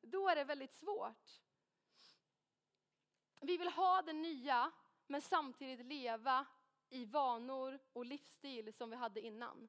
Då 0.00 0.28
är 0.28 0.36
det 0.36 0.44
väldigt 0.44 0.74
svårt. 0.74 1.40
Vi 3.40 3.56
vill 3.56 3.68
ha 3.68 4.02
det 4.02 4.12
nya, 4.12 4.72
men 5.06 5.22
samtidigt 5.22 5.86
leva 5.86 6.46
i 6.88 7.04
vanor 7.04 7.78
och 7.92 8.06
livsstil 8.06 8.72
som 8.72 8.90
vi 8.90 8.96
hade 8.96 9.20
innan. 9.20 9.68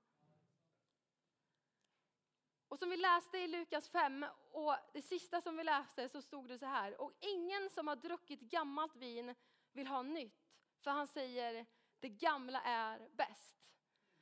Och 2.68 2.80
som 2.80 2.90
vi 2.90 2.98
läste 2.98 3.38
i 3.38 3.48
Lukas 3.48 3.90
5, 3.90 4.26
och 4.52 4.76
det 4.94 5.02
sista 5.02 5.42
som 5.42 5.58
vi 5.58 5.64
läste 5.64 6.10
så 6.10 6.22
stod 6.22 6.48
det 6.48 6.58
så 6.58 6.66
här. 6.66 7.02
Och 7.02 7.12
ingen 7.20 7.70
som 7.70 7.88
har 7.88 7.96
druckit 7.96 8.40
gammalt 8.40 8.96
vin 8.96 9.36
vill 9.72 9.88
ha 9.88 10.02
nytt, 10.02 10.60
för 10.80 10.92
han 10.92 11.08
säger 11.08 11.66
det 12.00 12.10
gamla 12.10 12.62
är 12.62 13.10
bäst. 13.10 13.58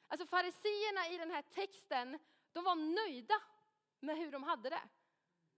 Alltså 0.08 0.27
fariseerna 0.27 1.08
i 1.10 1.17
den 1.17 1.32
här 1.32 1.41
texten, 1.41 2.20
de 2.53 2.63
var 2.63 2.75
nöjda 2.75 3.41
med 4.00 4.17
hur 4.17 4.32
de 4.32 4.44
hade 4.44 4.70
det. 4.70 4.89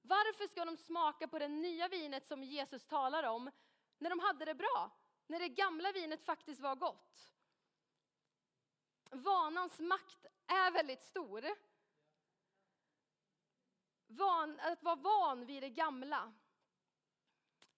Varför 0.02 0.48
ska 0.48 0.66
de 0.66 0.78
smaka 0.78 1.28
på 1.28 1.40
det 1.40 1.48
nya 1.48 1.88
vinet 1.88 2.26
som 2.26 2.44
Jesus 2.44 2.88
talar 2.88 3.24
om 3.24 3.52
när 3.98 4.10
de 4.10 4.20
hade 4.20 4.46
det 4.46 4.56
bra? 4.56 4.92
När 5.28 5.40
det 5.40 5.50
gamla 5.50 5.92
vinet 5.92 6.24
faktiskt 6.24 6.62
var 6.62 6.76
gott. 6.76 7.34
Vanans 9.12 9.80
makt 9.80 10.26
är 10.48 10.72
väldigt 10.72 11.02
stor. 11.02 11.46
Van, 14.08 14.60
att 14.60 14.84
vara 14.84 14.96
van 14.96 15.46
vid 15.46 15.64
det 15.64 15.70
gamla. 15.70 16.34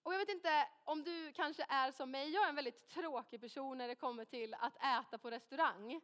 Och 0.04 0.14
jag 0.14 0.20
vet 0.20 0.30
inte 0.30 0.68
om 0.84 1.04
du 1.04 1.32
kanske 1.32 1.66
är 1.70 1.92
som 1.92 2.12
mig, 2.12 2.30
jag 2.30 2.44
är 2.44 2.50
en 2.50 2.56
väldigt 2.56 2.88
tråkig 2.88 3.42
person 3.42 3.78
när 3.78 3.88
det 3.88 3.96
kommer 3.96 4.26
till 4.26 4.54
att 4.54 4.76
äta 4.76 5.18
på 5.18 5.32
restaurang. 5.32 6.02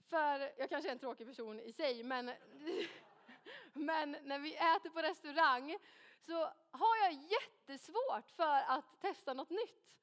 För 0.00 0.52
jag 0.58 0.70
kanske 0.70 0.90
är 0.90 0.92
en 0.92 0.98
tråkig 0.98 1.26
person 1.26 1.60
i 1.60 1.72
sig, 1.72 2.02
men, 2.02 2.26
men 3.72 4.16
när 4.22 4.38
vi 4.38 4.54
äter 4.56 4.90
på 4.90 5.02
restaurang 5.02 5.78
så 6.20 6.52
har 6.70 6.96
jag 7.02 7.12
jättesvårt 7.12 8.30
för 8.30 8.62
att 8.68 9.00
testa 9.00 9.34
något 9.34 9.50
nytt. 9.50 9.96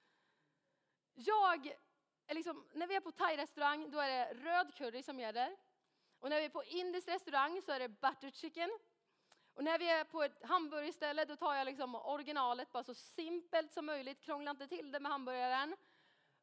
Jag, 1.14 1.76
liksom, 2.30 2.66
när 2.74 2.88
vi 2.88 2.96
är 2.96 3.00
på 3.00 3.12
thai-restaurang 3.12 3.92
då 3.92 4.00
är 4.00 4.10
det 4.10 4.34
röd 4.34 4.76
curry 4.76 5.04
som 5.04 5.20
gäller. 5.20 5.58
Och 6.20 6.30
när 6.30 6.40
vi 6.40 6.46
är 6.46 6.50
på 6.50 6.64
indisk 6.64 7.08
restaurang 7.08 7.62
så 7.62 7.72
är 7.72 7.80
det 7.80 7.90
butter 7.90 8.32
chicken. 8.32 8.80
Och 9.54 9.64
när 9.64 9.80
vi 9.80 9.90
är 9.90 10.04
på 10.04 10.24
ett 10.24 10.44
hamburgerställe 10.44 11.26
då 11.26 11.36
tar 11.36 11.54
jag 11.56 11.66
liksom 11.66 11.96
originalet 11.96 12.72
bara 12.72 12.84
så 12.84 12.94
simpelt 12.94 13.74
som 13.74 13.86
möjligt, 13.86 14.22
krångla 14.22 14.52
inte 14.52 14.68
till 14.68 14.92
det 14.92 15.00
med 15.00 15.12
hamburgaren. 15.12 15.76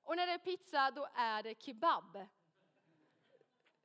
Och 0.02 0.16
när 0.16 0.26
det 0.26 0.32
är 0.32 0.38
pizza 0.38 0.90
då 0.90 1.08
är 1.14 1.42
det 1.42 1.62
kebab. 1.62 2.26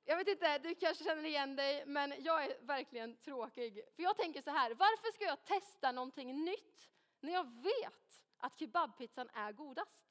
Jag 0.06 0.18
vet 0.18 0.28
inte, 0.28 0.58
du 0.58 0.76
kanske 0.76 1.04
känner 1.04 1.24
igen 1.24 1.56
dig, 1.56 1.86
men 1.86 2.14
jag 2.18 2.46
är 2.46 2.66
verkligen 2.66 3.18
tråkig. 3.18 3.82
För 3.96 4.04
jag 4.04 4.18
tänker 4.18 4.42
så 4.42 4.50
här, 4.50 4.74
varför 4.74 5.12
ska 5.14 5.24
jag 5.26 5.44
testa 5.46 5.92
någonting 5.92 6.46
nytt 6.46 6.90
när 7.20 7.34
jag 7.34 7.64
vet 7.64 8.24
att 8.38 8.60
kebabpizzan 8.60 9.30
är 9.34 9.52
godast? 9.52 10.06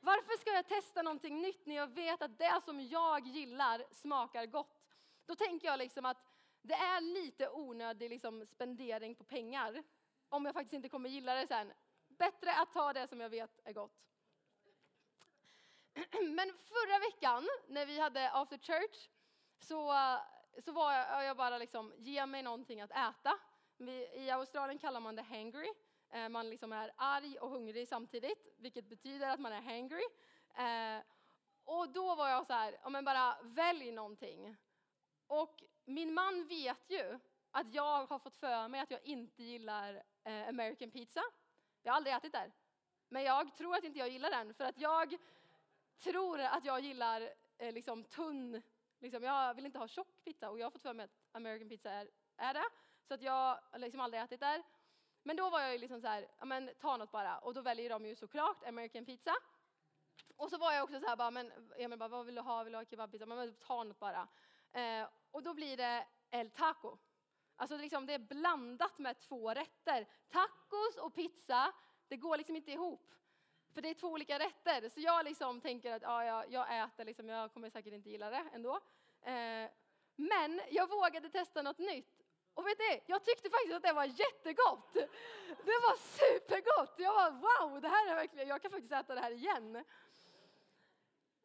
Varför 0.00 0.38
ska 0.40 0.50
jag 0.50 0.68
testa 0.68 1.02
någonting 1.02 1.42
nytt 1.42 1.66
när 1.66 1.74
jag 1.74 1.86
vet 1.86 2.22
att 2.22 2.38
det 2.38 2.60
som 2.64 2.80
jag 2.80 3.26
gillar 3.26 3.84
smakar 3.92 4.46
gott? 4.46 4.96
Då 5.26 5.34
tänker 5.34 5.68
jag 5.68 5.78
liksom 5.78 6.04
att 6.04 6.18
det 6.68 6.74
är 6.74 7.00
lite 7.00 7.50
onödig 7.50 8.10
liksom 8.10 8.46
spendering 8.46 9.14
på 9.14 9.24
pengar 9.24 9.82
om 10.28 10.44
jag 10.44 10.54
faktiskt 10.54 10.74
inte 10.74 10.88
kommer 10.88 11.08
gilla 11.08 11.34
det 11.34 11.46
sen. 11.46 11.72
Bättre 12.08 12.54
att 12.54 12.72
ta 12.72 12.92
det 12.92 13.08
som 13.08 13.20
jag 13.20 13.30
vet 13.30 13.60
är 13.64 13.72
gott. 13.72 14.04
Men 16.12 16.52
förra 16.58 16.98
veckan 16.98 17.48
när 17.68 17.86
vi 17.86 18.00
hade 18.00 18.30
after 18.30 18.58
church 18.58 19.08
så, 19.60 19.94
så 20.64 20.72
var 20.72 20.92
jag, 20.92 21.24
jag 21.24 21.36
bara 21.36 21.58
liksom, 21.58 21.94
ge 21.98 22.26
mig 22.26 22.42
någonting 22.42 22.80
att 22.80 22.90
äta. 22.90 23.38
I 24.14 24.30
Australien 24.30 24.78
kallar 24.78 25.00
man 25.00 25.16
det 25.16 25.22
hangry. 25.22 25.68
Eh, 26.10 26.28
man 26.28 26.50
liksom 26.50 26.72
är 26.72 26.92
arg 26.96 27.38
och 27.38 27.50
hungrig 27.50 27.88
samtidigt, 27.88 28.46
vilket 28.56 28.84
betyder 28.84 29.28
att 29.28 29.40
man 29.40 29.52
är 29.52 29.60
hangry. 29.60 30.04
Eh, 30.54 31.02
och 31.64 31.88
då 31.88 32.14
var 32.14 32.28
jag 32.28 32.46
så 32.46 32.52
här, 32.52 32.90
men 32.90 33.04
bara 33.04 33.36
välj 33.42 33.92
någonting. 33.92 34.56
Och 35.26 35.62
min 35.88 36.14
man 36.14 36.46
vet 36.48 36.90
ju 36.90 37.18
att 37.50 37.74
jag 37.74 38.06
har 38.06 38.18
fått 38.18 38.36
för 38.36 38.68
mig 38.68 38.80
att 38.80 38.90
jag 38.90 39.04
inte 39.04 39.42
gillar 39.42 40.02
eh, 40.24 40.48
American 40.48 40.90
pizza. 40.90 41.22
Jag 41.82 41.92
har 41.92 41.96
aldrig 41.96 42.14
ätit 42.14 42.32
där. 42.32 42.52
Men 43.08 43.22
jag 43.22 43.56
tror 43.56 43.76
att 43.76 43.84
inte 43.84 43.98
jag 43.98 44.08
gillar 44.08 44.30
den 44.30 44.54
för 44.54 44.64
att 44.64 44.78
jag 44.78 45.18
tror 45.98 46.40
att 46.40 46.64
jag 46.64 46.80
gillar 46.80 47.30
eh, 47.58 47.72
liksom 47.72 48.04
tunn, 48.04 48.62
liksom, 48.98 49.22
jag 49.22 49.54
vill 49.54 49.66
inte 49.66 49.78
ha 49.78 49.88
tjock 49.88 50.24
pizza 50.24 50.50
och 50.50 50.58
jag 50.58 50.66
har 50.66 50.70
fått 50.70 50.82
för 50.82 50.94
mig 50.94 51.04
att 51.04 51.16
American 51.32 51.68
pizza 51.68 51.90
är, 51.90 52.10
är 52.36 52.54
det. 52.54 52.64
Så 53.08 53.14
att 53.14 53.22
jag 53.22 53.32
har 53.72 53.78
liksom 53.78 54.00
aldrig 54.00 54.22
ätit 54.22 54.40
där. 54.40 54.62
Men 55.22 55.36
då 55.36 55.50
var 55.50 55.60
jag 55.60 55.72
ju 55.72 55.78
liksom 55.78 56.00
så 56.00 56.06
här, 56.06 56.28
ja 56.38 56.44
men 56.44 56.70
ta 56.80 56.96
något 56.96 57.10
bara. 57.10 57.38
Och 57.38 57.54
då 57.54 57.60
väljer 57.60 57.90
de 57.90 58.06
ju 58.06 58.14
såklart 58.14 58.64
American 58.64 59.04
pizza. 59.04 59.34
Och 60.36 60.50
så 60.50 60.58
var 60.58 60.72
jag 60.72 60.84
också 60.84 61.00
så 61.00 61.06
här 61.06 61.16
bara, 61.16 61.30
men 61.30 61.52
Emil 61.76 61.98
bara, 61.98 62.08
vad 62.08 62.26
vill 62.26 62.34
du 62.34 62.40
ha? 62.40 62.64
Vill 62.64 62.72
du 62.72 62.78
ha 62.78 62.84
kebabpizza? 62.84 63.26
Men 63.26 63.54
ta 63.54 63.84
något 63.84 63.98
bara. 63.98 64.28
Eh, 64.72 65.08
och 65.30 65.42
då 65.42 65.54
blir 65.54 65.76
det 65.76 66.06
el 66.30 66.50
taco. 66.50 66.98
Alltså 67.56 67.76
liksom 67.76 68.06
det 68.06 68.14
är 68.14 68.18
blandat 68.18 68.98
med 68.98 69.18
två 69.18 69.54
rätter. 69.54 70.06
Tacos 70.28 70.96
och 70.96 71.14
pizza, 71.14 71.72
det 72.08 72.16
går 72.16 72.36
liksom 72.36 72.56
inte 72.56 72.72
ihop. 72.72 73.14
För 73.74 73.82
det 73.82 73.88
är 73.88 73.94
två 73.94 74.08
olika 74.08 74.38
rätter. 74.38 74.88
Så 74.88 75.00
jag 75.00 75.24
liksom 75.24 75.60
tänker 75.60 75.92
att 75.92 76.02
ja, 76.02 76.24
jag, 76.24 76.52
jag 76.52 76.82
äter, 76.84 77.04
liksom, 77.04 77.28
jag 77.28 77.52
kommer 77.52 77.70
säkert 77.70 77.92
inte 77.92 78.10
gilla 78.10 78.30
det 78.30 78.44
ändå. 78.52 78.80
Eh, 79.22 79.70
men 80.16 80.60
jag 80.70 80.90
vågade 80.90 81.28
testa 81.28 81.62
något 81.62 81.78
nytt. 81.78 82.24
Och 82.54 82.66
vet 82.66 82.78
ni, 82.78 83.02
jag 83.06 83.24
tyckte 83.24 83.50
faktiskt 83.50 83.74
att 83.74 83.82
det 83.82 83.92
var 83.92 84.04
jättegott. 84.04 84.92
Det 85.64 85.78
var 85.86 85.96
supergott. 85.96 86.94
Jag 86.98 87.12
var 87.12 87.30
wow, 87.30 87.80
det 87.80 87.88
här 87.88 88.10
är 88.10 88.14
verkligen, 88.14 88.48
jag 88.48 88.62
kan 88.62 88.70
faktiskt 88.70 88.92
äta 88.92 89.14
det 89.14 89.20
här 89.20 89.30
igen. 89.30 89.84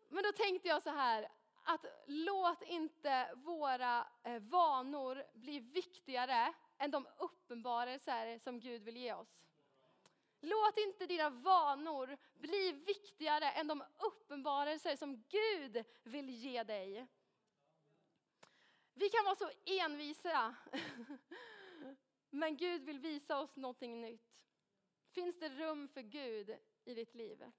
Men 0.09 0.23
då 0.23 0.31
tänkte 0.31 0.67
jag 0.67 0.83
så 0.83 0.89
här, 0.89 1.27
att 1.63 1.85
låt 2.07 2.61
inte 2.61 3.33
våra 3.35 4.07
eh, 4.23 4.39
vanor 4.39 5.23
bli 5.33 5.59
viktigare 5.59 6.53
än 6.77 6.91
de 6.91 7.07
uppenbarelser 7.17 8.39
som 8.39 8.59
Gud 8.59 8.83
vill 8.83 8.97
ge 8.97 9.13
oss. 9.13 9.43
Låt 10.39 10.77
inte 10.77 11.05
dina 11.05 11.29
vanor 11.29 12.17
bli 12.33 12.71
viktigare 12.71 13.51
än 13.51 13.67
de 13.67 13.83
uppenbarelser 13.97 14.95
som 14.95 15.23
Gud 15.29 15.85
vill 16.03 16.29
ge 16.29 16.63
dig. 16.63 17.07
Vi 18.93 19.09
kan 19.09 19.25
vara 19.25 19.35
så 19.35 19.49
envisa, 19.65 20.55
men 22.29 22.57
Gud 22.57 22.81
vill 22.83 22.99
visa 22.99 23.39
oss 23.39 23.55
någonting 23.55 24.01
nytt. 24.01 24.33
Finns 25.11 25.39
det 25.39 25.49
rum 25.49 25.87
för 25.87 26.01
Gud 26.01 26.57
i 26.85 26.93
ditt 26.93 27.15
liv? 27.15 27.51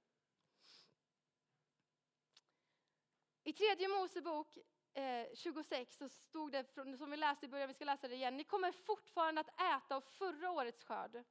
I 3.46 3.52
tredje 3.52 3.88
Mosebok 3.88 4.58
eh, 4.94 5.26
26 5.34 5.96
så 5.98 6.08
stod 6.08 6.52
det, 6.52 6.74
som 6.74 7.10
vi 7.10 7.16
läste 7.16 7.46
i 7.46 7.48
början, 7.48 7.68
vi 7.68 7.74
ska 7.74 7.84
läsa 7.84 8.08
det 8.08 8.14
igen. 8.14 8.36
Ni 8.36 8.44
kommer 8.44 8.72
fortfarande 8.72 9.40
att 9.40 9.60
äta 9.60 9.96
av 9.96 10.00
förra 10.00 10.50
årets 10.50 10.84
skörd. 10.84 11.24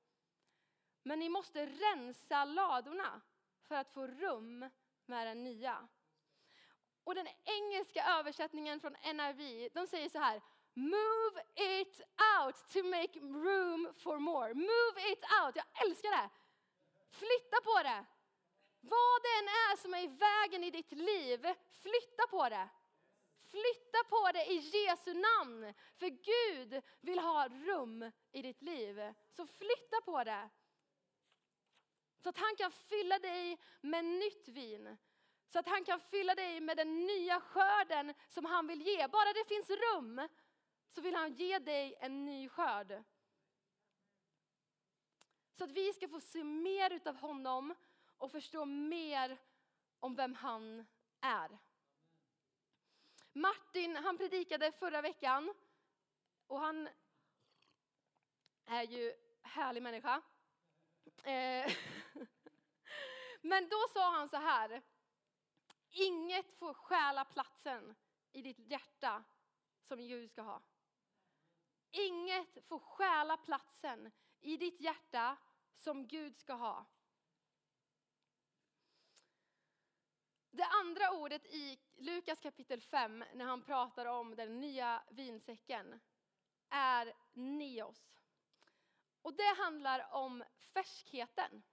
Men 1.03 1.19
ni 1.19 1.29
måste 1.29 1.65
rensa 1.65 2.45
ladorna 2.45 3.21
för 3.61 3.75
att 3.75 3.93
få 3.93 4.07
rum 4.07 4.69
med 5.05 5.27
den 5.27 5.43
nya. 5.43 5.87
Och 7.03 7.15
den 7.15 7.27
engelska 7.43 8.05
översättningen 8.05 8.79
från 8.79 8.93
NIV, 8.93 9.69
de 9.73 9.87
säger 9.87 10.09
så 10.09 10.19
här. 10.19 10.41
Move 10.73 11.43
it 11.55 12.01
out 12.39 12.55
to 12.73 12.83
make 12.83 13.19
room 13.19 13.93
for 13.95 14.19
more. 14.19 14.53
Move 14.53 15.11
it 15.11 15.23
out, 15.43 15.55
jag 15.55 15.87
älskar 15.87 16.11
det. 16.11 16.29
Flytta 17.09 17.61
på 17.63 17.83
det. 17.83 18.05
Vad 18.85 19.21
det 19.23 19.33
än 19.39 19.47
är 19.47 19.77
som 19.77 19.93
är 19.93 20.03
i 20.03 20.07
vägen 20.07 20.63
i 20.63 20.71
ditt 20.71 20.91
liv, 20.91 21.39
flytta 21.69 22.27
på 22.29 22.49
det. 22.49 22.69
Flytta 23.51 24.03
på 24.09 24.31
det 24.33 24.45
i 24.45 24.55
Jesu 24.55 25.13
namn. 25.13 25.73
För 25.95 26.09
Gud 26.09 26.83
vill 27.01 27.19
ha 27.19 27.47
rum 27.47 28.11
i 28.31 28.41
ditt 28.41 28.61
liv. 28.61 29.13
Så 29.29 29.45
flytta 29.45 30.01
på 30.05 30.23
det. 30.23 30.49
Så 32.23 32.29
att 32.29 32.37
han 32.37 32.55
kan 32.55 32.71
fylla 32.71 33.19
dig 33.19 33.59
med 33.81 34.05
nytt 34.05 34.47
vin. 34.47 34.97
Så 35.49 35.59
att 35.59 35.67
han 35.67 35.83
kan 35.85 35.99
fylla 35.99 36.35
dig 36.35 36.59
med 36.59 36.77
den 36.77 37.05
nya 37.05 37.41
skörden 37.41 38.13
som 38.29 38.45
han 38.45 38.67
vill 38.67 38.81
ge. 38.81 39.07
Bara 39.07 39.33
det 39.33 39.47
finns 39.47 39.69
rum 39.69 40.29
så 40.89 41.01
vill 41.01 41.15
han 41.15 41.33
ge 41.33 41.59
dig 41.59 41.97
en 41.99 42.25
ny 42.25 42.49
skörd. 42.49 43.03
Så 45.53 45.63
att 45.63 45.71
vi 45.71 45.93
ska 45.93 46.07
få 46.07 46.21
se 46.21 46.43
mer 46.43 46.93
utav 46.93 47.15
honom 47.15 47.75
och 48.23 48.31
förstå 48.31 48.65
mer 48.65 49.37
om 49.99 50.15
vem 50.15 50.35
han 50.35 50.85
är. 51.21 51.57
Martin, 53.33 53.95
han 53.95 54.17
predikade 54.17 54.71
förra 54.71 55.01
veckan 55.01 55.53
och 56.47 56.59
han 56.59 56.89
är 58.65 58.83
ju 58.83 59.13
härlig 59.41 59.83
människa. 59.83 60.21
Eh, 61.23 61.73
men 63.41 63.69
då 63.69 63.77
sa 63.93 64.11
han 64.11 64.29
så 64.29 64.37
här, 64.37 64.81
inget 65.89 66.53
får 66.53 66.73
stjäla 66.73 67.25
platsen 67.25 67.95
i 68.31 68.41
ditt 68.41 68.59
hjärta 68.59 69.23
som 69.81 69.99
Gud 69.99 70.29
ska 70.29 70.41
ha. 70.41 70.61
Inget 71.91 72.67
får 72.67 72.79
stjäla 72.79 73.37
platsen 73.37 74.11
i 74.39 74.57
ditt 74.57 74.81
hjärta 74.81 75.37
som 75.73 76.07
Gud 76.07 76.37
ska 76.37 76.53
ha. 76.53 76.85
Det 80.55 80.65
andra 80.65 81.11
ordet 81.11 81.45
i 81.45 81.79
Lukas 81.95 82.39
kapitel 82.39 82.81
5 82.81 83.23
när 83.33 83.45
han 83.45 83.61
pratar 83.61 84.05
om 84.05 84.35
den 84.35 84.59
nya 84.59 85.03
vinsäcken 85.09 85.99
är 86.69 87.13
neos. 87.33 88.19
Och 89.21 89.33
det 89.33 89.55
handlar 89.57 90.13
om 90.13 90.43
färskheten. 90.73 91.63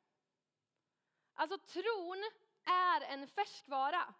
Alltså 1.32 1.58
tron 1.58 2.30
är 2.64 3.00
en 3.00 3.28
färskvara. 3.28 4.14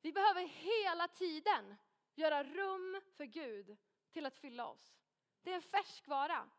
Vi 0.00 0.12
behöver 0.12 0.42
hela 0.46 1.08
tiden 1.08 1.76
göra 2.14 2.44
rum 2.44 3.00
för 3.16 3.24
Gud 3.24 3.76
till 4.10 4.26
att 4.26 4.36
fylla 4.36 4.66
oss. 4.66 4.98
Det 5.42 5.50
är 5.50 5.54
en 5.54 5.62
färskvara. 5.62 6.50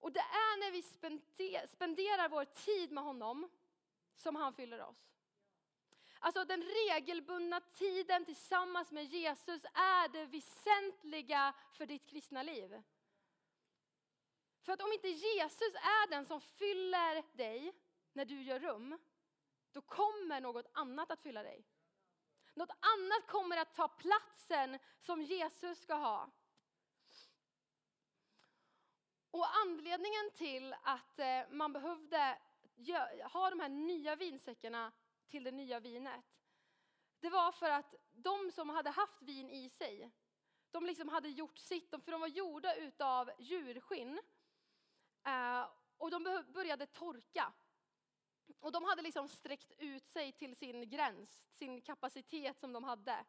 Och 0.00 0.12
det 0.12 0.20
är 0.20 0.58
när 0.60 0.70
vi 0.70 0.82
spenderar 1.66 2.28
vår 2.28 2.44
tid 2.44 2.92
med 2.92 3.04
honom 3.04 3.50
som 4.22 4.36
han 4.36 4.54
fyller 4.54 4.82
oss. 4.82 5.12
Alltså 6.18 6.44
den 6.44 6.62
regelbundna 6.62 7.60
tiden 7.60 8.24
tillsammans 8.24 8.92
med 8.92 9.04
Jesus 9.04 9.64
är 9.64 10.08
det 10.08 10.26
väsentliga 10.26 11.54
för 11.72 11.86
ditt 11.86 12.06
kristna 12.06 12.42
liv. 12.42 12.82
För 14.62 14.72
att 14.72 14.82
om 14.82 14.92
inte 14.92 15.08
Jesus 15.08 15.74
är 15.74 16.10
den 16.10 16.26
som 16.26 16.40
fyller 16.40 17.36
dig 17.36 17.72
när 18.12 18.24
du 18.24 18.42
gör 18.42 18.60
rum, 18.60 18.98
då 19.72 19.80
kommer 19.80 20.40
något 20.40 20.66
annat 20.72 21.10
att 21.10 21.22
fylla 21.22 21.42
dig. 21.42 21.66
Något 22.54 22.70
annat 22.70 23.26
kommer 23.26 23.56
att 23.56 23.74
ta 23.74 23.88
platsen 23.88 24.78
som 25.00 25.22
Jesus 25.22 25.82
ska 25.82 25.94
ha. 25.94 26.30
Och 29.30 29.56
anledningen 29.56 30.30
till 30.34 30.74
att 30.82 31.18
eh, 31.18 31.40
man 31.50 31.72
behövde 31.72 32.38
ha 33.32 33.50
de 33.50 33.60
här 33.60 33.68
nya 33.68 34.16
vinsäckarna 34.16 34.92
till 35.26 35.44
det 35.44 35.50
nya 35.50 35.80
vinet, 35.80 36.24
det 37.20 37.30
var 37.30 37.52
för 37.52 37.70
att 37.70 37.94
de 38.12 38.52
som 38.52 38.68
hade 38.68 38.90
haft 38.90 39.22
vin 39.22 39.50
i 39.50 39.68
sig, 39.68 40.10
de 40.70 40.86
liksom 40.86 41.08
hade 41.08 41.28
gjort 41.28 41.58
sitt, 41.58 41.90
för 41.90 42.10
de 42.12 42.20
var 42.20 42.28
gjorda 42.28 42.74
utav 42.74 43.30
djurskinn. 43.38 44.20
Eh, 45.24 45.66
och 45.96 46.10
de 46.10 46.44
började 46.48 46.86
torka. 46.86 47.52
Och 48.60 48.72
de 48.72 48.84
hade 48.84 49.02
liksom 49.02 49.28
sträckt 49.28 49.72
ut 49.78 50.06
sig 50.06 50.32
till 50.32 50.56
sin 50.56 50.90
gräns, 50.90 51.42
sin 51.50 51.80
kapacitet 51.80 52.58
som 52.58 52.72
de 52.72 52.84
hade. 52.84 53.24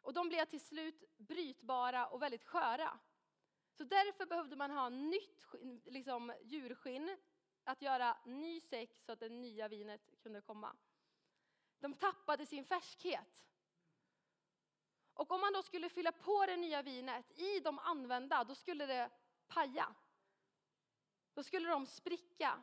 Och 0.00 0.12
de 0.12 0.28
blev 0.28 0.44
till 0.44 0.60
slut 0.60 1.04
brytbara 1.16 2.06
och 2.06 2.22
väldigt 2.22 2.44
sköra. 2.44 2.98
Så 3.72 3.84
därför 3.84 4.26
behövde 4.26 4.56
man 4.56 4.70
ha 4.70 4.88
nytt 4.88 5.44
liksom, 5.84 6.32
djurskinn, 6.42 7.16
att 7.68 7.82
göra 7.82 8.16
ny 8.24 8.60
säck 8.60 8.90
så 9.00 9.12
att 9.12 9.20
det 9.20 9.28
nya 9.28 9.68
vinet 9.68 10.00
kunde 10.22 10.40
komma. 10.40 10.76
De 11.78 11.94
tappade 11.94 12.46
sin 12.46 12.64
färskhet. 12.64 13.44
Och 15.14 15.30
om 15.30 15.40
man 15.40 15.52
då 15.52 15.62
skulle 15.62 15.88
fylla 15.88 16.12
på 16.12 16.46
det 16.46 16.56
nya 16.56 16.82
vinet 16.82 17.38
i 17.38 17.60
de 17.60 17.78
använda, 17.78 18.44
då 18.44 18.54
skulle 18.54 18.86
det 18.86 19.10
paja. 19.48 19.94
Då 21.34 21.42
skulle 21.42 21.68
de 21.68 21.86
spricka. 21.86 22.62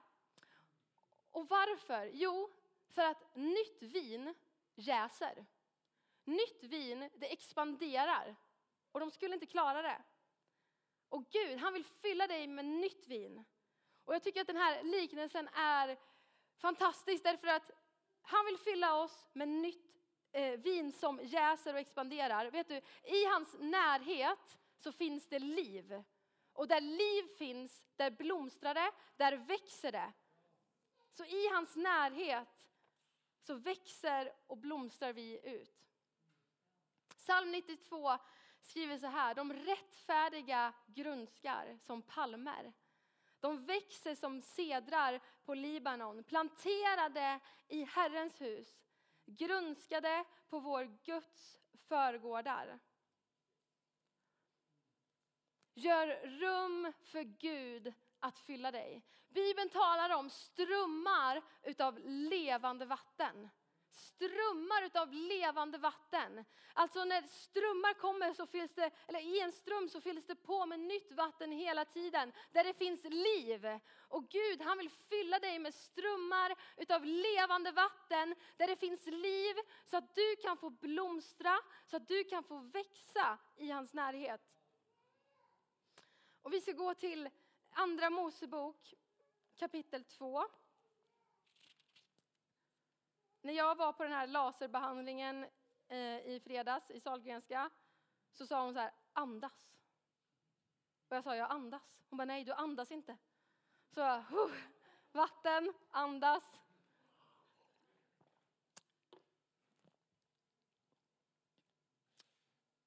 Och 1.32 1.48
varför? 1.48 2.12
Jo, 2.14 2.50
för 2.90 3.06
att 3.06 3.36
nytt 3.36 3.84
vin 3.84 4.36
jäser. 4.76 5.46
Nytt 6.24 6.64
vin, 6.64 7.10
det 7.16 7.34
expanderar. 7.34 8.36
Och 8.92 9.00
de 9.00 9.12
skulle 9.12 9.34
inte 9.34 9.46
klara 9.46 9.82
det. 9.82 10.04
Och 11.10 11.30
Gud, 11.30 11.60
han 11.60 11.74
vill 11.74 11.86
fylla 11.86 12.28
dig 12.28 12.48
med 12.48 12.66
nytt 12.66 13.08
vin. 13.08 13.46
Och 14.06 14.16
jag 14.16 14.24
tycker 14.24 14.42
att 14.42 14.48
den 14.48 14.58
här 14.58 14.84
liknelsen 14.84 15.48
är 15.48 15.98
fantastisk 16.58 17.24
därför 17.24 17.48
att 17.48 17.72
han 18.22 18.46
vill 18.46 18.58
fylla 18.58 18.96
oss 18.96 19.28
med 19.34 19.48
nytt 19.48 20.02
eh, 20.32 20.60
vin 20.60 20.92
som 20.92 21.20
jäser 21.24 21.74
och 21.74 21.80
expanderar. 21.80 22.52
Vet 22.52 22.68
du, 22.68 22.82
i 23.04 23.26
hans 23.26 23.56
närhet 23.60 24.58
så 24.78 24.92
finns 24.92 25.28
det 25.28 25.40
liv. 25.40 26.04
Och 26.54 26.68
där 26.68 26.82
liv 26.82 27.28
finns, 27.38 27.86
där 27.96 28.12
blomstrar 28.12 28.74
det, 28.74 28.92
där 29.18 29.38
växer 29.38 29.92
det. 29.92 30.14
Så 31.12 31.26
i 31.26 31.48
hans 31.48 31.76
närhet 31.76 32.70
så 33.40 33.54
växer 33.54 34.34
och 34.48 34.58
blomstrar 34.58 35.14
vi 35.14 35.40
ut. 35.44 35.86
Psalm 37.18 37.52
92 37.52 38.18
skriver 38.62 38.98
så 38.98 39.08
här, 39.08 39.36
de 39.36 39.54
rättfärdiga 39.54 40.74
grönskar 40.88 41.80
som 41.82 42.02
palmer. 42.02 42.74
De 43.46 43.66
växer 43.66 44.16
som 44.16 44.42
sedrar 44.42 45.22
på 45.44 45.54
Libanon, 45.54 46.24
planterade 46.24 47.40
i 47.68 47.84
Herrens 47.84 48.42
hus, 48.42 48.80
Grönskade 49.26 50.26
på 50.50 50.60
vår 50.60 50.98
Guds 51.04 51.58
förgårdar. 51.88 52.80
Gör 55.74 56.08
rum 56.40 56.94
för 57.04 57.24
Gud 57.24 57.94
att 58.20 58.38
fylla 58.38 58.72
dig. 58.72 59.04
Bibeln 59.30 59.70
talar 59.70 60.10
om 60.10 60.30
strömmar 60.30 61.42
utav 61.64 62.00
levande 62.06 62.86
vatten. 62.86 63.50
Strömmar 63.96 64.86
utav 64.86 65.14
levande 65.14 65.78
vatten. 65.78 66.46
Alltså 66.74 67.06
när 67.06 67.22
strömmar 67.22 67.94
kommer 67.94 68.34
så 68.34 68.46
fylls 68.46 68.76
det, 68.76 68.92
eller 69.08 69.20
i 69.20 69.40
en 69.40 69.52
ström 69.52 69.90
så 69.90 70.02
fylls 70.02 70.26
det 70.26 70.36
på 70.36 70.66
med 70.66 70.80
nytt 70.80 71.12
vatten 71.12 71.52
hela 71.52 71.86
tiden. 71.86 72.34
Där 72.52 72.64
det 72.64 72.74
finns 72.74 73.04
liv. 73.04 73.80
Och 74.10 74.30
Gud 74.30 74.62
han 74.62 74.78
vill 74.78 74.90
fylla 74.90 75.40
dig 75.40 75.60
med 75.60 75.74
strömmar 75.74 76.56
utav 76.78 77.06
levande 77.06 77.72
vatten. 77.72 78.36
Där 78.58 78.68
det 78.68 78.76
finns 78.76 79.06
liv 79.06 79.56
så 79.86 79.98
att 79.98 80.16
du 80.16 80.36
kan 80.36 80.58
få 80.58 80.70
blomstra, 80.70 81.60
så 81.86 81.98
att 81.98 82.08
du 82.08 82.24
kan 82.24 82.44
få 82.44 82.58
växa 82.58 83.38
i 83.56 83.72
hans 83.72 83.94
närhet. 83.94 84.42
Och 86.42 86.54
vi 86.54 86.62
ska 86.62 86.72
gå 86.72 86.94
till 86.94 87.30
Andra 87.72 88.10
Mosebok 88.10 88.94
kapitel 89.56 90.04
2. 90.04 90.46
När 93.46 93.54
jag 93.54 93.76
var 93.76 93.94
på 93.94 94.04
den 94.04 94.12
här 94.12 94.28
laserbehandlingen 94.28 95.46
eh, 95.88 95.98
i 96.28 96.42
fredags 96.44 96.92
i 96.92 97.00
Sahlgrenska 97.00 97.70
så 98.32 98.48
sa 98.48 98.64
hon 98.64 98.74
så 98.74 98.80
här, 98.80 98.92
andas. 99.14 99.52
Och 101.10 101.16
jag 101.16 101.24
sa, 101.24 101.36
jag 101.36 101.52
andas. 101.52 101.82
Hon 102.10 102.18
bara, 102.18 102.26
nej 102.26 102.44
du 102.44 102.54
andas 102.54 102.92
inte. 102.92 103.18
Så 103.94 104.00
jag, 104.00 104.22
huh, 104.22 104.52
vatten, 105.12 105.74
andas. 105.92 106.44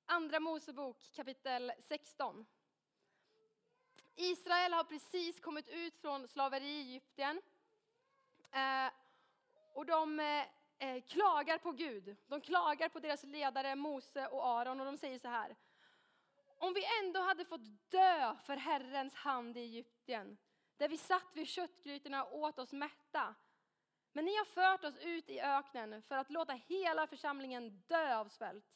Andra 0.07 0.41
Mosebok 0.41 1.13
kapitel 1.15 1.73
16. 1.79 2.47
Israel 4.15 4.73
har 4.73 4.85
precis 4.85 5.41
kommit 5.41 5.69
ut 5.69 5.99
från 5.99 6.29
slaveri 6.29 6.69
i 6.69 6.81
Egypten. 6.81 7.43
Eh, 8.53 8.93
och 9.79 9.87
de 9.87 10.21
eh, 10.21 10.45
eh, 10.79 11.03
klagar 11.03 11.59
på 11.59 11.73
Gud. 11.73 12.17
De 12.27 12.41
klagar 12.41 12.89
på 12.89 13.01
deras 13.01 13.23
ledare 13.23 13.77
Mose 13.77 14.27
och 14.27 14.47
Aron 14.47 14.81
och 14.81 14.87
de 14.87 14.97
säger 14.97 15.19
så 15.19 15.29
här. 15.29 15.57
Om 16.59 16.75
vi 16.75 16.83
ändå 17.03 17.21
hade 17.21 17.45
fått 17.45 17.91
dö 17.91 18.37
för 18.45 18.57
Herrens 18.57 19.15
hand 19.15 19.57
i 19.57 19.61
Egypten, 19.61 20.39
där 20.77 20.89
vi 20.89 20.97
satt 20.97 21.37
vid 21.37 21.49
köttgrytorna 21.49 22.25
och 22.25 22.39
åt 22.39 22.59
oss 22.59 22.73
mätta. 22.73 23.35
Men 24.13 24.25
ni 24.25 24.37
har 24.37 24.45
fört 24.45 24.85
oss 24.85 24.97
ut 24.97 25.31
i 25.31 25.41
öknen 25.41 26.03
för 26.03 26.17
att 26.17 26.31
låta 26.31 26.53
hela 26.53 27.07
församlingen 27.07 27.83
dö 27.87 28.17
av 28.17 28.29
svält. 28.29 28.67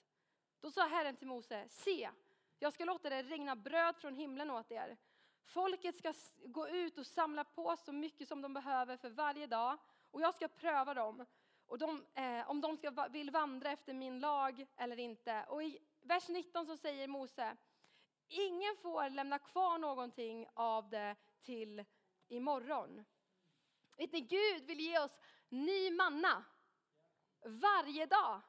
Då 0.61 0.71
sa 0.71 0.87
Herren 0.87 1.17
till 1.17 1.27
Mose, 1.27 1.69
se, 1.69 2.11
jag 2.59 2.73
ska 2.73 2.85
låta 2.85 3.11
det 3.11 3.23
regna 3.23 3.57
bröd 3.57 3.97
från 3.97 4.15
himlen 4.15 4.51
åt 4.51 4.71
er. 4.71 4.97
Folket 5.45 5.97
ska 5.97 6.13
gå 6.45 6.69
ut 6.69 6.99
och 6.99 7.07
samla 7.07 7.45
på 7.45 7.77
så 7.77 7.93
mycket 7.93 8.29
som 8.29 8.43
de 8.43 8.55
behöver 8.55 8.97
för 8.97 9.11
varje 9.11 9.47
dag 9.47 9.79
och 10.13 10.21
jag 10.21 10.35
ska 10.35 10.49
pröva 10.49 10.95
dem 10.95 11.27
och 11.67 11.79
de, 11.79 12.07
eh, 12.15 12.51
om 12.51 12.61
de 12.61 12.77
ska, 12.77 13.09
vill 13.11 13.31
vandra 13.31 13.71
efter 13.71 13.95
min 13.95 14.21
lag 14.21 14.67
eller 14.77 14.99
inte. 14.99 15.45
Och 15.49 15.63
i 15.63 15.79
vers 16.01 16.29
19 16.29 16.67
så 16.67 16.77
säger 16.77 17.09
Mose, 17.09 17.57
ingen 18.29 18.77
får 18.77 19.11
lämna 19.11 19.39
kvar 19.39 19.79
någonting 19.79 20.47
av 20.55 20.89
det 20.91 21.17
till 21.41 21.85
imorgon. 22.29 23.05
Vet 23.97 24.13
ni, 24.13 24.21
Gud 24.21 24.65
vill 24.65 24.81
ge 24.81 24.99
oss 24.99 25.21
ny 25.49 25.91
manna 25.91 26.45
varje 27.45 28.07
dag. 28.07 28.41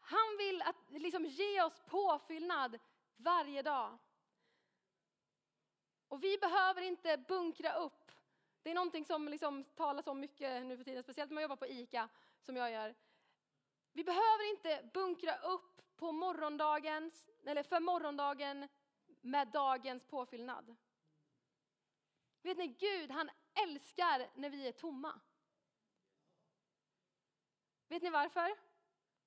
Han 0.00 0.36
vill 0.38 0.62
att, 0.62 0.76
liksom, 0.90 1.24
ge 1.24 1.62
oss 1.62 1.80
påfyllnad 1.86 2.78
varje 3.16 3.62
dag. 3.62 3.98
Och 6.08 6.24
vi 6.24 6.38
behöver 6.38 6.82
inte 6.82 7.16
bunkra 7.16 7.74
upp. 7.74 8.12
Det 8.62 8.70
är 8.70 8.74
någonting 8.74 9.04
som 9.04 9.28
liksom 9.28 9.64
talas 9.64 10.06
om 10.06 10.20
mycket 10.20 10.66
nu 10.66 10.76
för 10.76 10.84
tiden, 10.84 11.02
speciellt 11.02 11.30
när 11.30 11.34
man 11.34 11.42
jobbar 11.42 11.56
på 11.56 11.66
ICA, 11.66 12.08
som 12.40 12.56
jag 12.56 12.70
gör. 12.70 12.94
Vi 13.92 14.04
behöver 14.04 14.50
inte 14.50 14.90
bunkra 14.94 15.36
upp 15.36 15.96
på 15.96 16.12
morgondagens, 16.12 17.28
eller 17.46 17.62
för 17.62 17.80
morgondagen 17.80 18.68
med 19.20 19.48
dagens 19.48 20.04
påfyllnad. 20.04 20.76
Vet 22.42 22.58
ni, 22.58 22.66
Gud 22.66 23.10
han 23.10 23.30
älskar 23.54 24.30
när 24.34 24.50
vi 24.50 24.68
är 24.68 24.72
tomma. 24.72 25.20
Vet 27.88 28.02
ni 28.02 28.10
varför? 28.10 28.56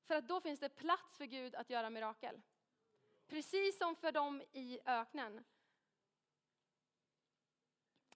För 0.02 0.15
att 0.15 0.28
då 0.28 0.41
finns 0.41 0.60
det 0.60 0.69
plats 0.69 1.17
för 1.17 1.26
Gud 1.26 1.56
att 1.56 1.69
göra 1.69 1.89
mirakel. 1.89 2.41
Precis 3.28 3.78
som 3.78 3.95
för 3.95 4.12
dem 4.12 4.41
i 4.52 4.80
öknen. 4.86 5.43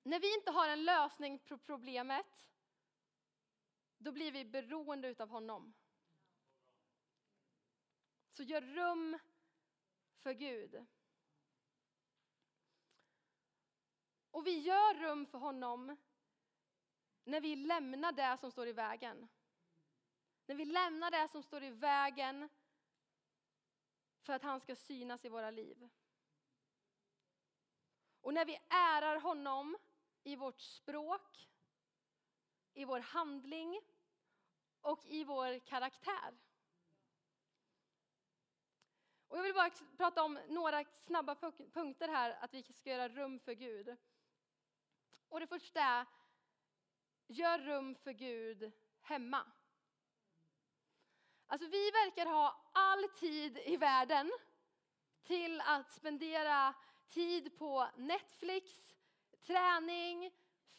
När 0.03 0.19
vi 0.19 0.33
inte 0.33 0.51
har 0.51 0.67
en 0.67 0.83
lösning 0.83 1.39
på 1.39 1.57
problemet, 1.57 2.45
då 3.97 4.12
blir 4.12 4.31
vi 4.31 4.45
beroende 4.45 5.15
av 5.19 5.29
honom. 5.29 5.73
Så 8.31 8.43
gör 8.43 8.62
rum 8.62 9.19
för 10.17 10.33
Gud. 10.33 10.85
Och 14.31 14.47
vi 14.47 14.59
gör 14.59 14.93
rum 14.93 15.25
för 15.25 15.38
honom 15.38 15.97
när 17.23 17.41
vi 17.41 17.55
lämnar 17.55 18.12
det 18.12 18.38
som 18.38 18.51
står 18.51 18.67
i 18.67 18.73
vägen. 18.73 19.27
När 20.45 20.55
vi 20.55 20.65
lämnar 20.65 21.12
det 21.12 21.27
som 21.27 21.43
står 21.43 21.63
i 21.63 21.69
vägen 21.69 22.49
för 24.19 24.33
att 24.33 24.43
han 24.43 24.59
ska 24.59 24.75
synas 24.75 25.25
i 25.25 25.29
våra 25.29 25.51
liv. 25.51 25.89
Och 28.21 28.33
när 28.33 28.45
vi 28.45 28.59
ärar 28.69 29.19
honom 29.19 29.77
i 30.29 30.35
vårt 30.35 30.61
språk, 30.61 31.49
i 32.73 32.85
vår 32.85 32.99
handling 32.99 33.81
och 34.81 35.05
i 35.05 35.23
vår 35.23 35.59
karaktär. 35.59 36.37
Och 39.27 39.37
jag 39.37 39.43
vill 39.43 39.53
bara 39.53 39.71
prata 39.97 40.23
om 40.23 40.39
några 40.47 40.83
snabba 40.83 41.35
punkter 41.73 42.07
här, 42.07 42.31
att 42.41 42.53
vi 42.53 42.63
ska 42.63 42.89
göra 42.89 43.09
rum 43.09 43.39
för 43.39 43.53
Gud. 43.53 43.97
Och 45.29 45.39
det 45.39 45.47
första 45.47 45.81
är, 45.81 46.05
gör 47.27 47.59
rum 47.59 47.95
för 47.95 48.11
Gud 48.11 48.71
hemma. 49.01 49.51
Alltså 51.47 51.67
vi 51.67 51.91
verkar 51.91 52.25
ha 52.25 52.71
all 52.73 53.09
tid 53.09 53.57
i 53.57 53.77
världen 53.77 54.31
till 55.23 55.61
att 55.61 55.91
spendera 55.91 56.73
tid 57.07 57.57
på 57.57 57.89
Netflix, 57.95 58.95
träning, 59.41 60.32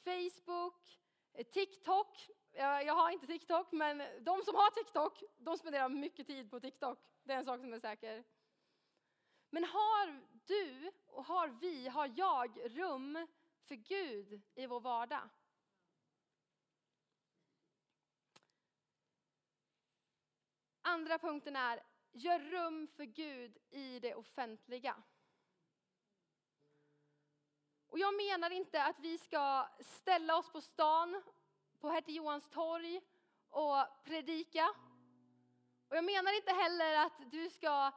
Facebook, 0.05 1.01
eh, 1.33 1.47
TikTok. 1.47 2.31
Jag 2.53 2.95
har 2.95 3.11
inte 3.11 3.27
TikTok, 3.27 3.73
men 3.73 3.99
de 3.99 4.43
som 4.43 4.55
har 4.55 4.71
TikTok, 4.71 5.23
de 5.39 5.59
spenderar 5.59 5.89
mycket 5.89 6.27
tid 6.27 6.51
på 6.51 6.61
TikTok. 6.61 6.99
Det 7.23 7.33
är 7.33 7.39
en 7.39 7.45
sak 7.45 7.61
som 7.61 7.73
är 7.73 7.79
säker. 7.79 8.25
Men 9.51 9.65
har 9.65 10.21
du 10.47 10.93
och 11.07 11.25
har 11.25 11.49
vi, 11.49 11.89
har 11.89 12.13
jag 12.17 12.79
rum 12.79 13.27
för 13.63 13.75
Gud 13.75 14.43
i 14.55 14.67
vår 14.67 14.81
vardag? 14.81 15.29
Andra 20.83 21.19
punkten 21.19 21.57
är, 21.57 21.83
gör 22.13 22.39
rum 22.39 22.89
för 22.97 23.05
Gud 23.05 23.59
i 23.71 24.01
det 24.01 24.15
offentliga. 24.15 25.03
Och 27.91 27.99
jag 27.99 28.17
menar 28.17 28.51
inte 28.51 28.85
att 28.85 28.99
vi 28.99 29.19
ska 29.19 29.69
ställa 29.81 30.37
oss 30.37 30.53
på 30.53 30.61
stan, 30.61 31.23
på 31.81 31.89
Hertig 31.89 32.15
Johans 32.15 32.49
torg 32.49 33.01
och 33.51 33.77
predika. 34.05 34.71
Och 35.89 35.97
jag 35.97 36.05
menar 36.05 36.37
inte 36.37 36.53
heller 36.53 37.07
att 37.07 37.31
du 37.31 37.51
ska 37.51 37.93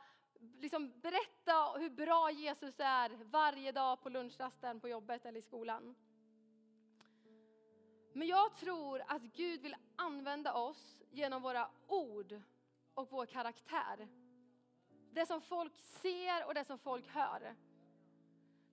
liksom 0.59 0.99
berätta 1.01 1.71
hur 1.77 1.89
bra 1.89 2.31
Jesus 2.31 2.79
är 2.79 3.09
varje 3.09 3.71
dag 3.71 4.01
på 4.01 4.09
lunchrasten, 4.09 4.79
på 4.79 4.89
jobbet 4.89 5.25
eller 5.25 5.39
i 5.39 5.41
skolan. 5.41 5.95
Men 8.13 8.27
jag 8.27 8.55
tror 8.55 9.03
att 9.07 9.21
Gud 9.21 9.61
vill 9.61 9.75
använda 9.95 10.53
oss 10.53 11.01
genom 11.11 11.41
våra 11.41 11.69
ord 11.87 12.41
och 12.93 13.11
vår 13.11 13.25
karaktär. 13.25 14.07
Det 15.11 15.25
som 15.25 15.41
folk 15.41 15.77
ser 15.77 16.45
och 16.45 16.53
det 16.53 16.65
som 16.65 16.79
folk 16.79 17.07
hör. 17.07 17.55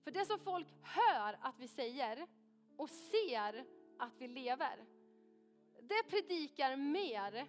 För 0.03 0.11
det 0.11 0.25
som 0.25 0.39
folk 0.39 0.67
hör 0.81 1.37
att 1.41 1.59
vi 1.59 1.67
säger 1.67 2.27
och 2.77 2.89
ser 2.89 3.65
att 3.99 4.13
vi 4.17 4.27
lever, 4.27 4.85
det 5.81 6.09
predikar 6.09 6.75
mer 6.75 7.47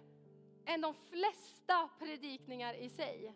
än 0.65 0.81
de 0.81 0.93
flesta 0.93 1.89
predikningar 1.99 2.73
i 2.73 2.89
sig. 2.89 3.33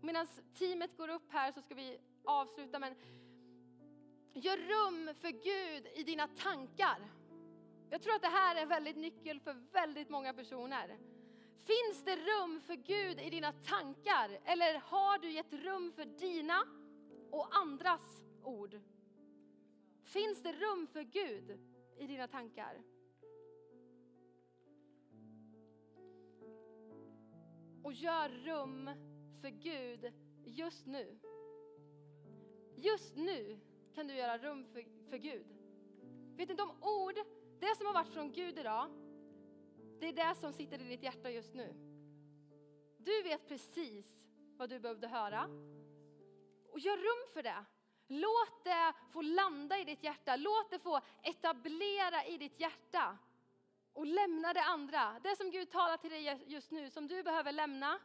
Medan 0.00 0.26
teamet 0.58 0.96
går 0.96 1.08
upp 1.08 1.32
här 1.32 1.52
så 1.52 1.62
ska 1.62 1.74
vi 1.74 1.98
avsluta, 2.24 2.78
men 2.78 2.94
gör 4.34 4.56
rum 4.56 5.14
för 5.14 5.30
Gud 5.30 5.86
i 5.94 6.02
dina 6.02 6.28
tankar. 6.28 7.10
Jag 7.90 8.02
tror 8.02 8.14
att 8.14 8.22
det 8.22 8.28
här 8.28 8.56
är 8.56 8.62
en 8.62 8.68
väldigt 8.68 8.96
nyckel 8.96 9.40
för 9.40 9.52
väldigt 9.72 10.08
många 10.08 10.32
personer. 10.32 10.98
Finns 11.56 12.04
det 12.04 12.16
rum 12.16 12.60
för 12.60 12.74
Gud 12.74 13.20
i 13.20 13.30
dina 13.30 13.52
tankar? 13.52 14.38
Eller 14.44 14.78
har 14.78 15.18
du 15.18 15.30
gett 15.30 15.52
rum 15.52 15.92
för 15.92 16.04
dina 16.04 16.62
och 17.30 17.56
andras 17.56 18.22
ord? 18.42 18.80
Finns 20.02 20.42
det 20.42 20.52
rum 20.52 20.86
för 20.86 21.02
Gud 21.02 21.58
i 21.96 22.06
dina 22.06 22.28
tankar? 22.28 22.82
Och 27.82 27.92
gör 27.92 28.28
rum 28.28 28.90
för 29.40 29.48
Gud 29.48 30.12
just 30.44 30.86
nu. 30.86 31.18
Just 32.76 33.16
nu 33.16 33.60
kan 33.94 34.08
du 34.08 34.14
göra 34.14 34.38
rum 34.38 34.64
för, 34.64 34.84
för 35.10 35.16
Gud. 35.16 35.46
Vet 36.36 36.48
ni, 36.48 36.54
de 36.54 36.70
ord, 36.82 37.14
det 37.60 37.76
som 37.76 37.86
har 37.86 37.94
varit 37.94 38.12
från 38.12 38.32
Gud 38.32 38.58
idag, 38.58 38.88
det 40.00 40.08
är 40.08 40.12
det 40.12 40.34
som 40.34 40.52
sitter 40.52 40.80
i 40.80 40.84
ditt 40.84 41.02
hjärta 41.02 41.30
just 41.30 41.54
nu. 41.54 41.74
Du 42.98 43.22
vet 43.22 43.48
precis 43.48 44.24
vad 44.56 44.70
du 44.70 44.80
behövde 44.80 45.08
höra. 45.08 45.44
Och 46.72 46.80
gör 46.80 46.96
rum 46.96 47.32
för 47.32 47.42
det. 47.42 47.64
Låt 48.06 48.64
det 48.64 48.92
få 49.12 49.22
landa 49.22 49.78
i 49.78 49.84
ditt 49.84 50.02
hjärta. 50.02 50.36
Låt 50.36 50.70
det 50.70 50.78
få 50.78 51.00
etablera 51.22 52.24
i 52.24 52.38
ditt 52.38 52.60
hjärta. 52.60 53.18
Och 53.92 54.06
lämna 54.06 54.52
det 54.52 54.62
andra. 54.62 55.20
Det 55.22 55.36
som 55.36 55.50
Gud 55.50 55.70
talar 55.70 55.96
till 55.96 56.10
dig 56.10 56.44
just 56.46 56.70
nu, 56.70 56.90
som 56.90 57.08
du 57.08 57.22
behöver 57.22 57.52
lämna. 57.52 57.98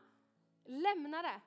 Lämna 0.65 1.21
det. 1.21 1.41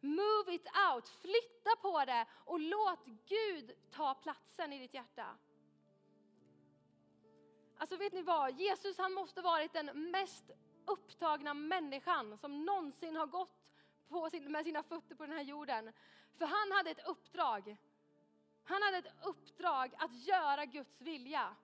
Move 0.00 0.54
it 0.54 0.66
out, 0.92 1.08
flytta 1.08 1.76
på 1.82 2.04
det 2.04 2.26
och 2.44 2.60
låt 2.60 3.04
Gud 3.26 3.72
ta 3.90 4.14
platsen 4.14 4.72
i 4.72 4.78
ditt 4.78 4.94
hjärta. 4.94 5.36
Alltså 7.78 7.96
vet 7.96 8.12
ni 8.12 8.22
vad, 8.22 8.60
Jesus 8.60 8.98
han 8.98 9.12
måste 9.12 9.42
varit 9.42 9.72
den 9.72 10.10
mest 10.10 10.50
upptagna 10.86 11.54
människan 11.54 12.38
som 12.38 12.64
någonsin 12.64 13.16
har 13.16 13.26
gått 13.26 13.68
på 14.08 14.30
sin, 14.30 14.52
med 14.52 14.64
sina 14.64 14.82
fötter 14.82 15.14
på 15.14 15.26
den 15.26 15.32
här 15.32 15.42
jorden. 15.42 15.92
För 16.34 16.46
han 16.46 16.72
hade 16.72 16.90
ett 16.90 17.06
uppdrag. 17.06 17.76
Han 18.64 18.82
hade 18.82 18.96
ett 18.96 19.12
uppdrag 19.24 19.94
att 19.98 20.12
göra 20.12 20.64
Guds 20.64 21.00
vilja. 21.00 21.56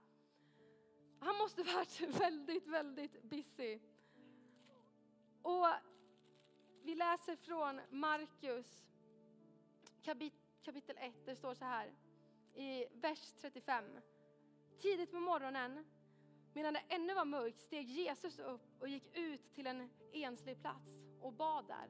Han 1.20 1.36
måste 1.36 1.62
varit 1.74 2.00
väldigt, 2.00 2.66
väldigt 2.66 3.22
busy. 3.22 3.78
Och 5.42 5.66
vi 6.82 6.94
läser 6.94 7.36
från 7.36 7.80
Markus 7.90 8.84
kapitel 10.62 10.96
1. 10.98 11.14
Det 11.24 11.36
står 11.36 11.54
så 11.54 11.64
här 11.64 11.92
i 12.54 12.86
vers 12.92 13.32
35. 13.40 13.84
Tidigt 14.78 15.10
på 15.10 15.20
morgonen, 15.20 15.84
medan 16.54 16.72
det 16.72 16.82
ännu 16.88 17.14
var 17.14 17.24
mörkt, 17.24 17.60
steg 17.60 17.90
Jesus 17.90 18.38
upp 18.38 18.80
och 18.80 18.88
gick 18.88 19.16
ut 19.16 19.54
till 19.54 19.66
en 19.66 19.90
enslig 20.12 20.60
plats 20.60 20.98
och 21.20 21.32
bad 21.32 21.66
där. 21.66 21.88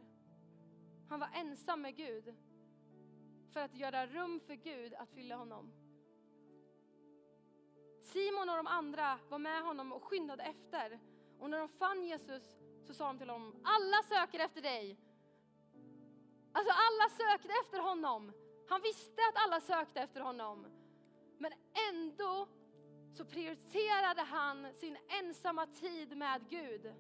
Han 1.09 1.21
var 1.21 1.29
ensam 1.35 1.83
med 1.83 1.97
Gud 1.97 2.35
för 3.53 3.61
att 3.61 3.75
göra 3.75 4.07
rum 4.07 4.41
för 4.41 4.55
Gud 4.55 4.95
att 4.95 5.11
fylla 5.11 5.37
honom. 5.37 5.73
Simon 8.03 8.51
och 8.51 8.57
de 8.57 8.67
andra 8.67 9.19
var 9.29 9.39
med 9.39 9.63
honom 9.63 9.93
och 9.93 10.05
skyndade 10.05 10.43
efter. 10.43 11.01
Och 11.39 11.51
när 11.51 11.59
de 11.59 11.69
fann 11.69 12.05
Jesus 12.05 12.43
så 12.83 12.95
sa 12.95 13.07
de 13.07 13.19
till 13.19 13.31
honom, 13.31 13.61
alla 13.65 14.03
söker 14.03 14.41
efter 14.41 14.63
dig. 14.63 14.99
Alltså 16.53 16.73
alla 16.73 17.11
sökte 17.11 17.53
efter 17.65 17.79
honom. 17.79 18.33
Han 18.69 18.83
visste 18.83 19.23
att 19.29 19.45
alla 19.45 19.61
sökte 19.61 20.01
efter 20.01 20.21
honom. 20.21 20.67
Men 21.39 21.53
ändå 21.91 22.49
så 23.15 23.25
prioriterade 23.25 24.23
han 24.23 24.75
sin 24.75 24.97
ensamma 25.09 25.67
tid 25.67 26.17
med 26.17 26.49
Gud. 26.49 26.95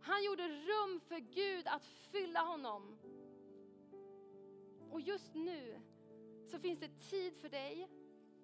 Han 0.00 0.24
gjorde 0.24 0.48
rum 0.48 1.00
för 1.08 1.18
Gud 1.18 1.66
att 1.66 1.84
fylla 1.84 2.40
honom. 2.40 2.98
Och 4.90 5.00
just 5.00 5.34
nu 5.34 5.80
så 6.46 6.58
finns 6.58 6.80
det 6.80 7.10
tid 7.10 7.36
för 7.36 7.48
dig, 7.48 7.88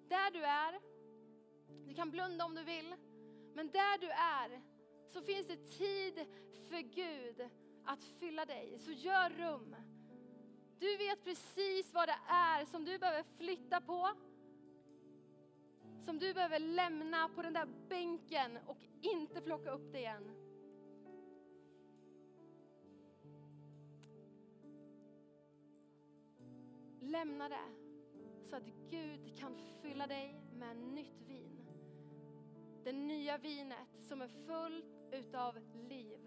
där 0.07 0.31
du 0.31 0.43
är. 0.43 0.79
Du 1.87 1.93
kan 1.93 2.11
blunda 2.11 2.45
om 2.45 2.55
du 2.55 2.63
vill, 2.63 2.95
men 3.53 3.71
där 3.71 3.97
du 3.97 4.09
är 4.09 4.61
så 5.07 5.21
finns 5.21 5.47
det 5.47 5.77
tid 5.77 6.25
för 6.69 6.81
Gud 6.81 7.49
att 7.85 8.03
fylla 8.03 8.45
dig. 8.45 8.79
Så 8.79 8.91
gör 8.91 9.29
rum. 9.29 9.75
Du 10.79 10.97
vet 10.97 11.23
precis 11.23 11.93
vad 11.93 12.07
det 12.07 12.19
är 12.27 12.65
som 12.65 12.85
du 12.85 12.97
behöver 12.97 13.23
flytta 13.23 13.81
på. 13.81 14.09
Som 16.07 16.19
du 16.19 16.33
behöver 16.33 16.59
lämna 16.59 17.29
på 17.29 17.41
den 17.41 17.53
där 17.53 17.67
bänken 17.89 18.57
och 18.65 18.77
inte 19.01 19.41
plocka 19.41 19.71
upp 19.71 19.91
det 19.91 19.99
igen. 19.99 20.31
Lämna 27.01 27.49
det 27.49 27.69
så 28.43 28.55
att 28.55 28.63
Gud 28.89 29.37
kan 29.37 29.57
fylla 29.81 30.07
dig 30.07 30.41
med 30.53 30.77
nytt 30.77 31.21
vin. 31.21 31.69
Det 32.83 32.91
nya 32.91 33.37
vinet 33.37 33.87
som 34.01 34.21
är 34.21 34.27
fullt 34.27 34.85
utav 35.11 35.59
liv. 35.73 36.19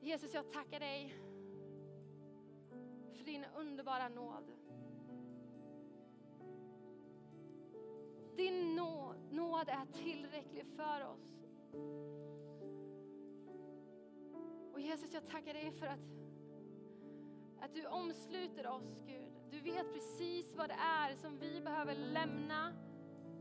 Jesus, 0.00 0.34
jag 0.34 0.50
tackar 0.50 0.80
dig 0.80 1.14
för 3.14 3.24
din 3.24 3.44
underbara 3.44 4.08
nåd. 4.08 4.63
Nåd, 9.64 9.68
är 9.68 10.02
tillräcklig 10.02 10.66
för 10.66 11.04
oss. 11.04 11.44
Och 14.72 14.80
Jesus, 14.80 15.14
jag 15.14 15.26
tackar 15.26 15.54
dig 15.54 15.72
för 15.72 15.86
att, 15.86 16.00
att 17.60 17.72
du 17.72 17.86
omsluter 17.86 18.66
oss, 18.66 19.02
Gud. 19.06 19.32
Du 19.50 19.60
vet 19.60 19.92
precis 19.92 20.54
vad 20.54 20.68
det 20.68 20.76
är 20.80 21.16
som 21.16 21.38
vi 21.38 21.60
behöver 21.60 21.94
lämna 21.94 22.72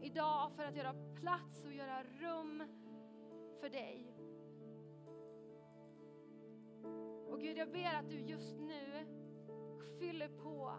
idag 0.01 0.51
för 0.55 0.63
att 0.63 0.75
göra 0.75 0.93
plats 1.21 1.65
och 1.65 1.73
göra 1.73 2.03
rum 2.03 2.63
för 3.61 3.69
dig. 3.69 4.13
Och 7.29 7.41
Gud, 7.41 7.57
jag 7.57 7.71
ber 7.71 7.93
att 7.93 8.09
du 8.09 8.19
just 8.19 8.59
nu 8.59 9.07
fyller 9.99 10.27
på 10.27 10.73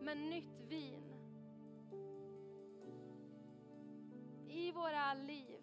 med 0.00 0.16
nytt 0.16 0.60
vin 0.68 1.05
i 4.56 4.72
våra 4.72 5.14
liv. 5.14 5.60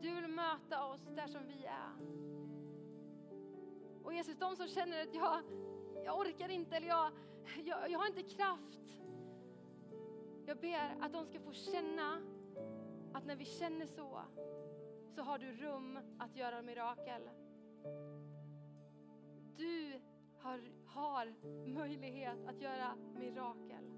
Du 0.00 0.14
vill 0.14 0.28
möta 0.28 0.86
oss 0.86 1.00
där 1.16 1.26
som 1.26 1.46
vi 1.46 1.64
är. 1.64 1.92
Och 4.04 4.14
Jesus, 4.14 4.36
de 4.38 4.56
som 4.56 4.68
känner 4.68 5.02
att 5.02 5.14
jag, 5.14 5.42
jag 6.04 6.18
orkar 6.18 6.48
inte 6.48 6.76
eller 6.76 6.88
jag, 6.88 7.12
jag, 7.64 7.90
jag 7.90 7.98
har 7.98 8.06
inte 8.06 8.22
kraft. 8.22 9.00
Jag 10.46 10.60
ber 10.60 10.96
att 11.00 11.12
de 11.12 11.26
ska 11.26 11.40
få 11.40 11.52
känna 11.52 12.20
att 13.12 13.26
när 13.26 13.36
vi 13.36 13.44
känner 13.44 13.86
så, 13.86 14.22
så 15.14 15.22
har 15.22 15.38
du 15.38 15.52
rum 15.52 15.98
att 16.18 16.36
göra 16.36 16.62
mirakel. 16.62 17.30
Du 19.56 20.00
har, 20.38 20.60
har 20.86 21.34
möjlighet 21.66 22.46
att 22.46 22.60
göra 22.60 22.96
mirakel. 22.96 23.97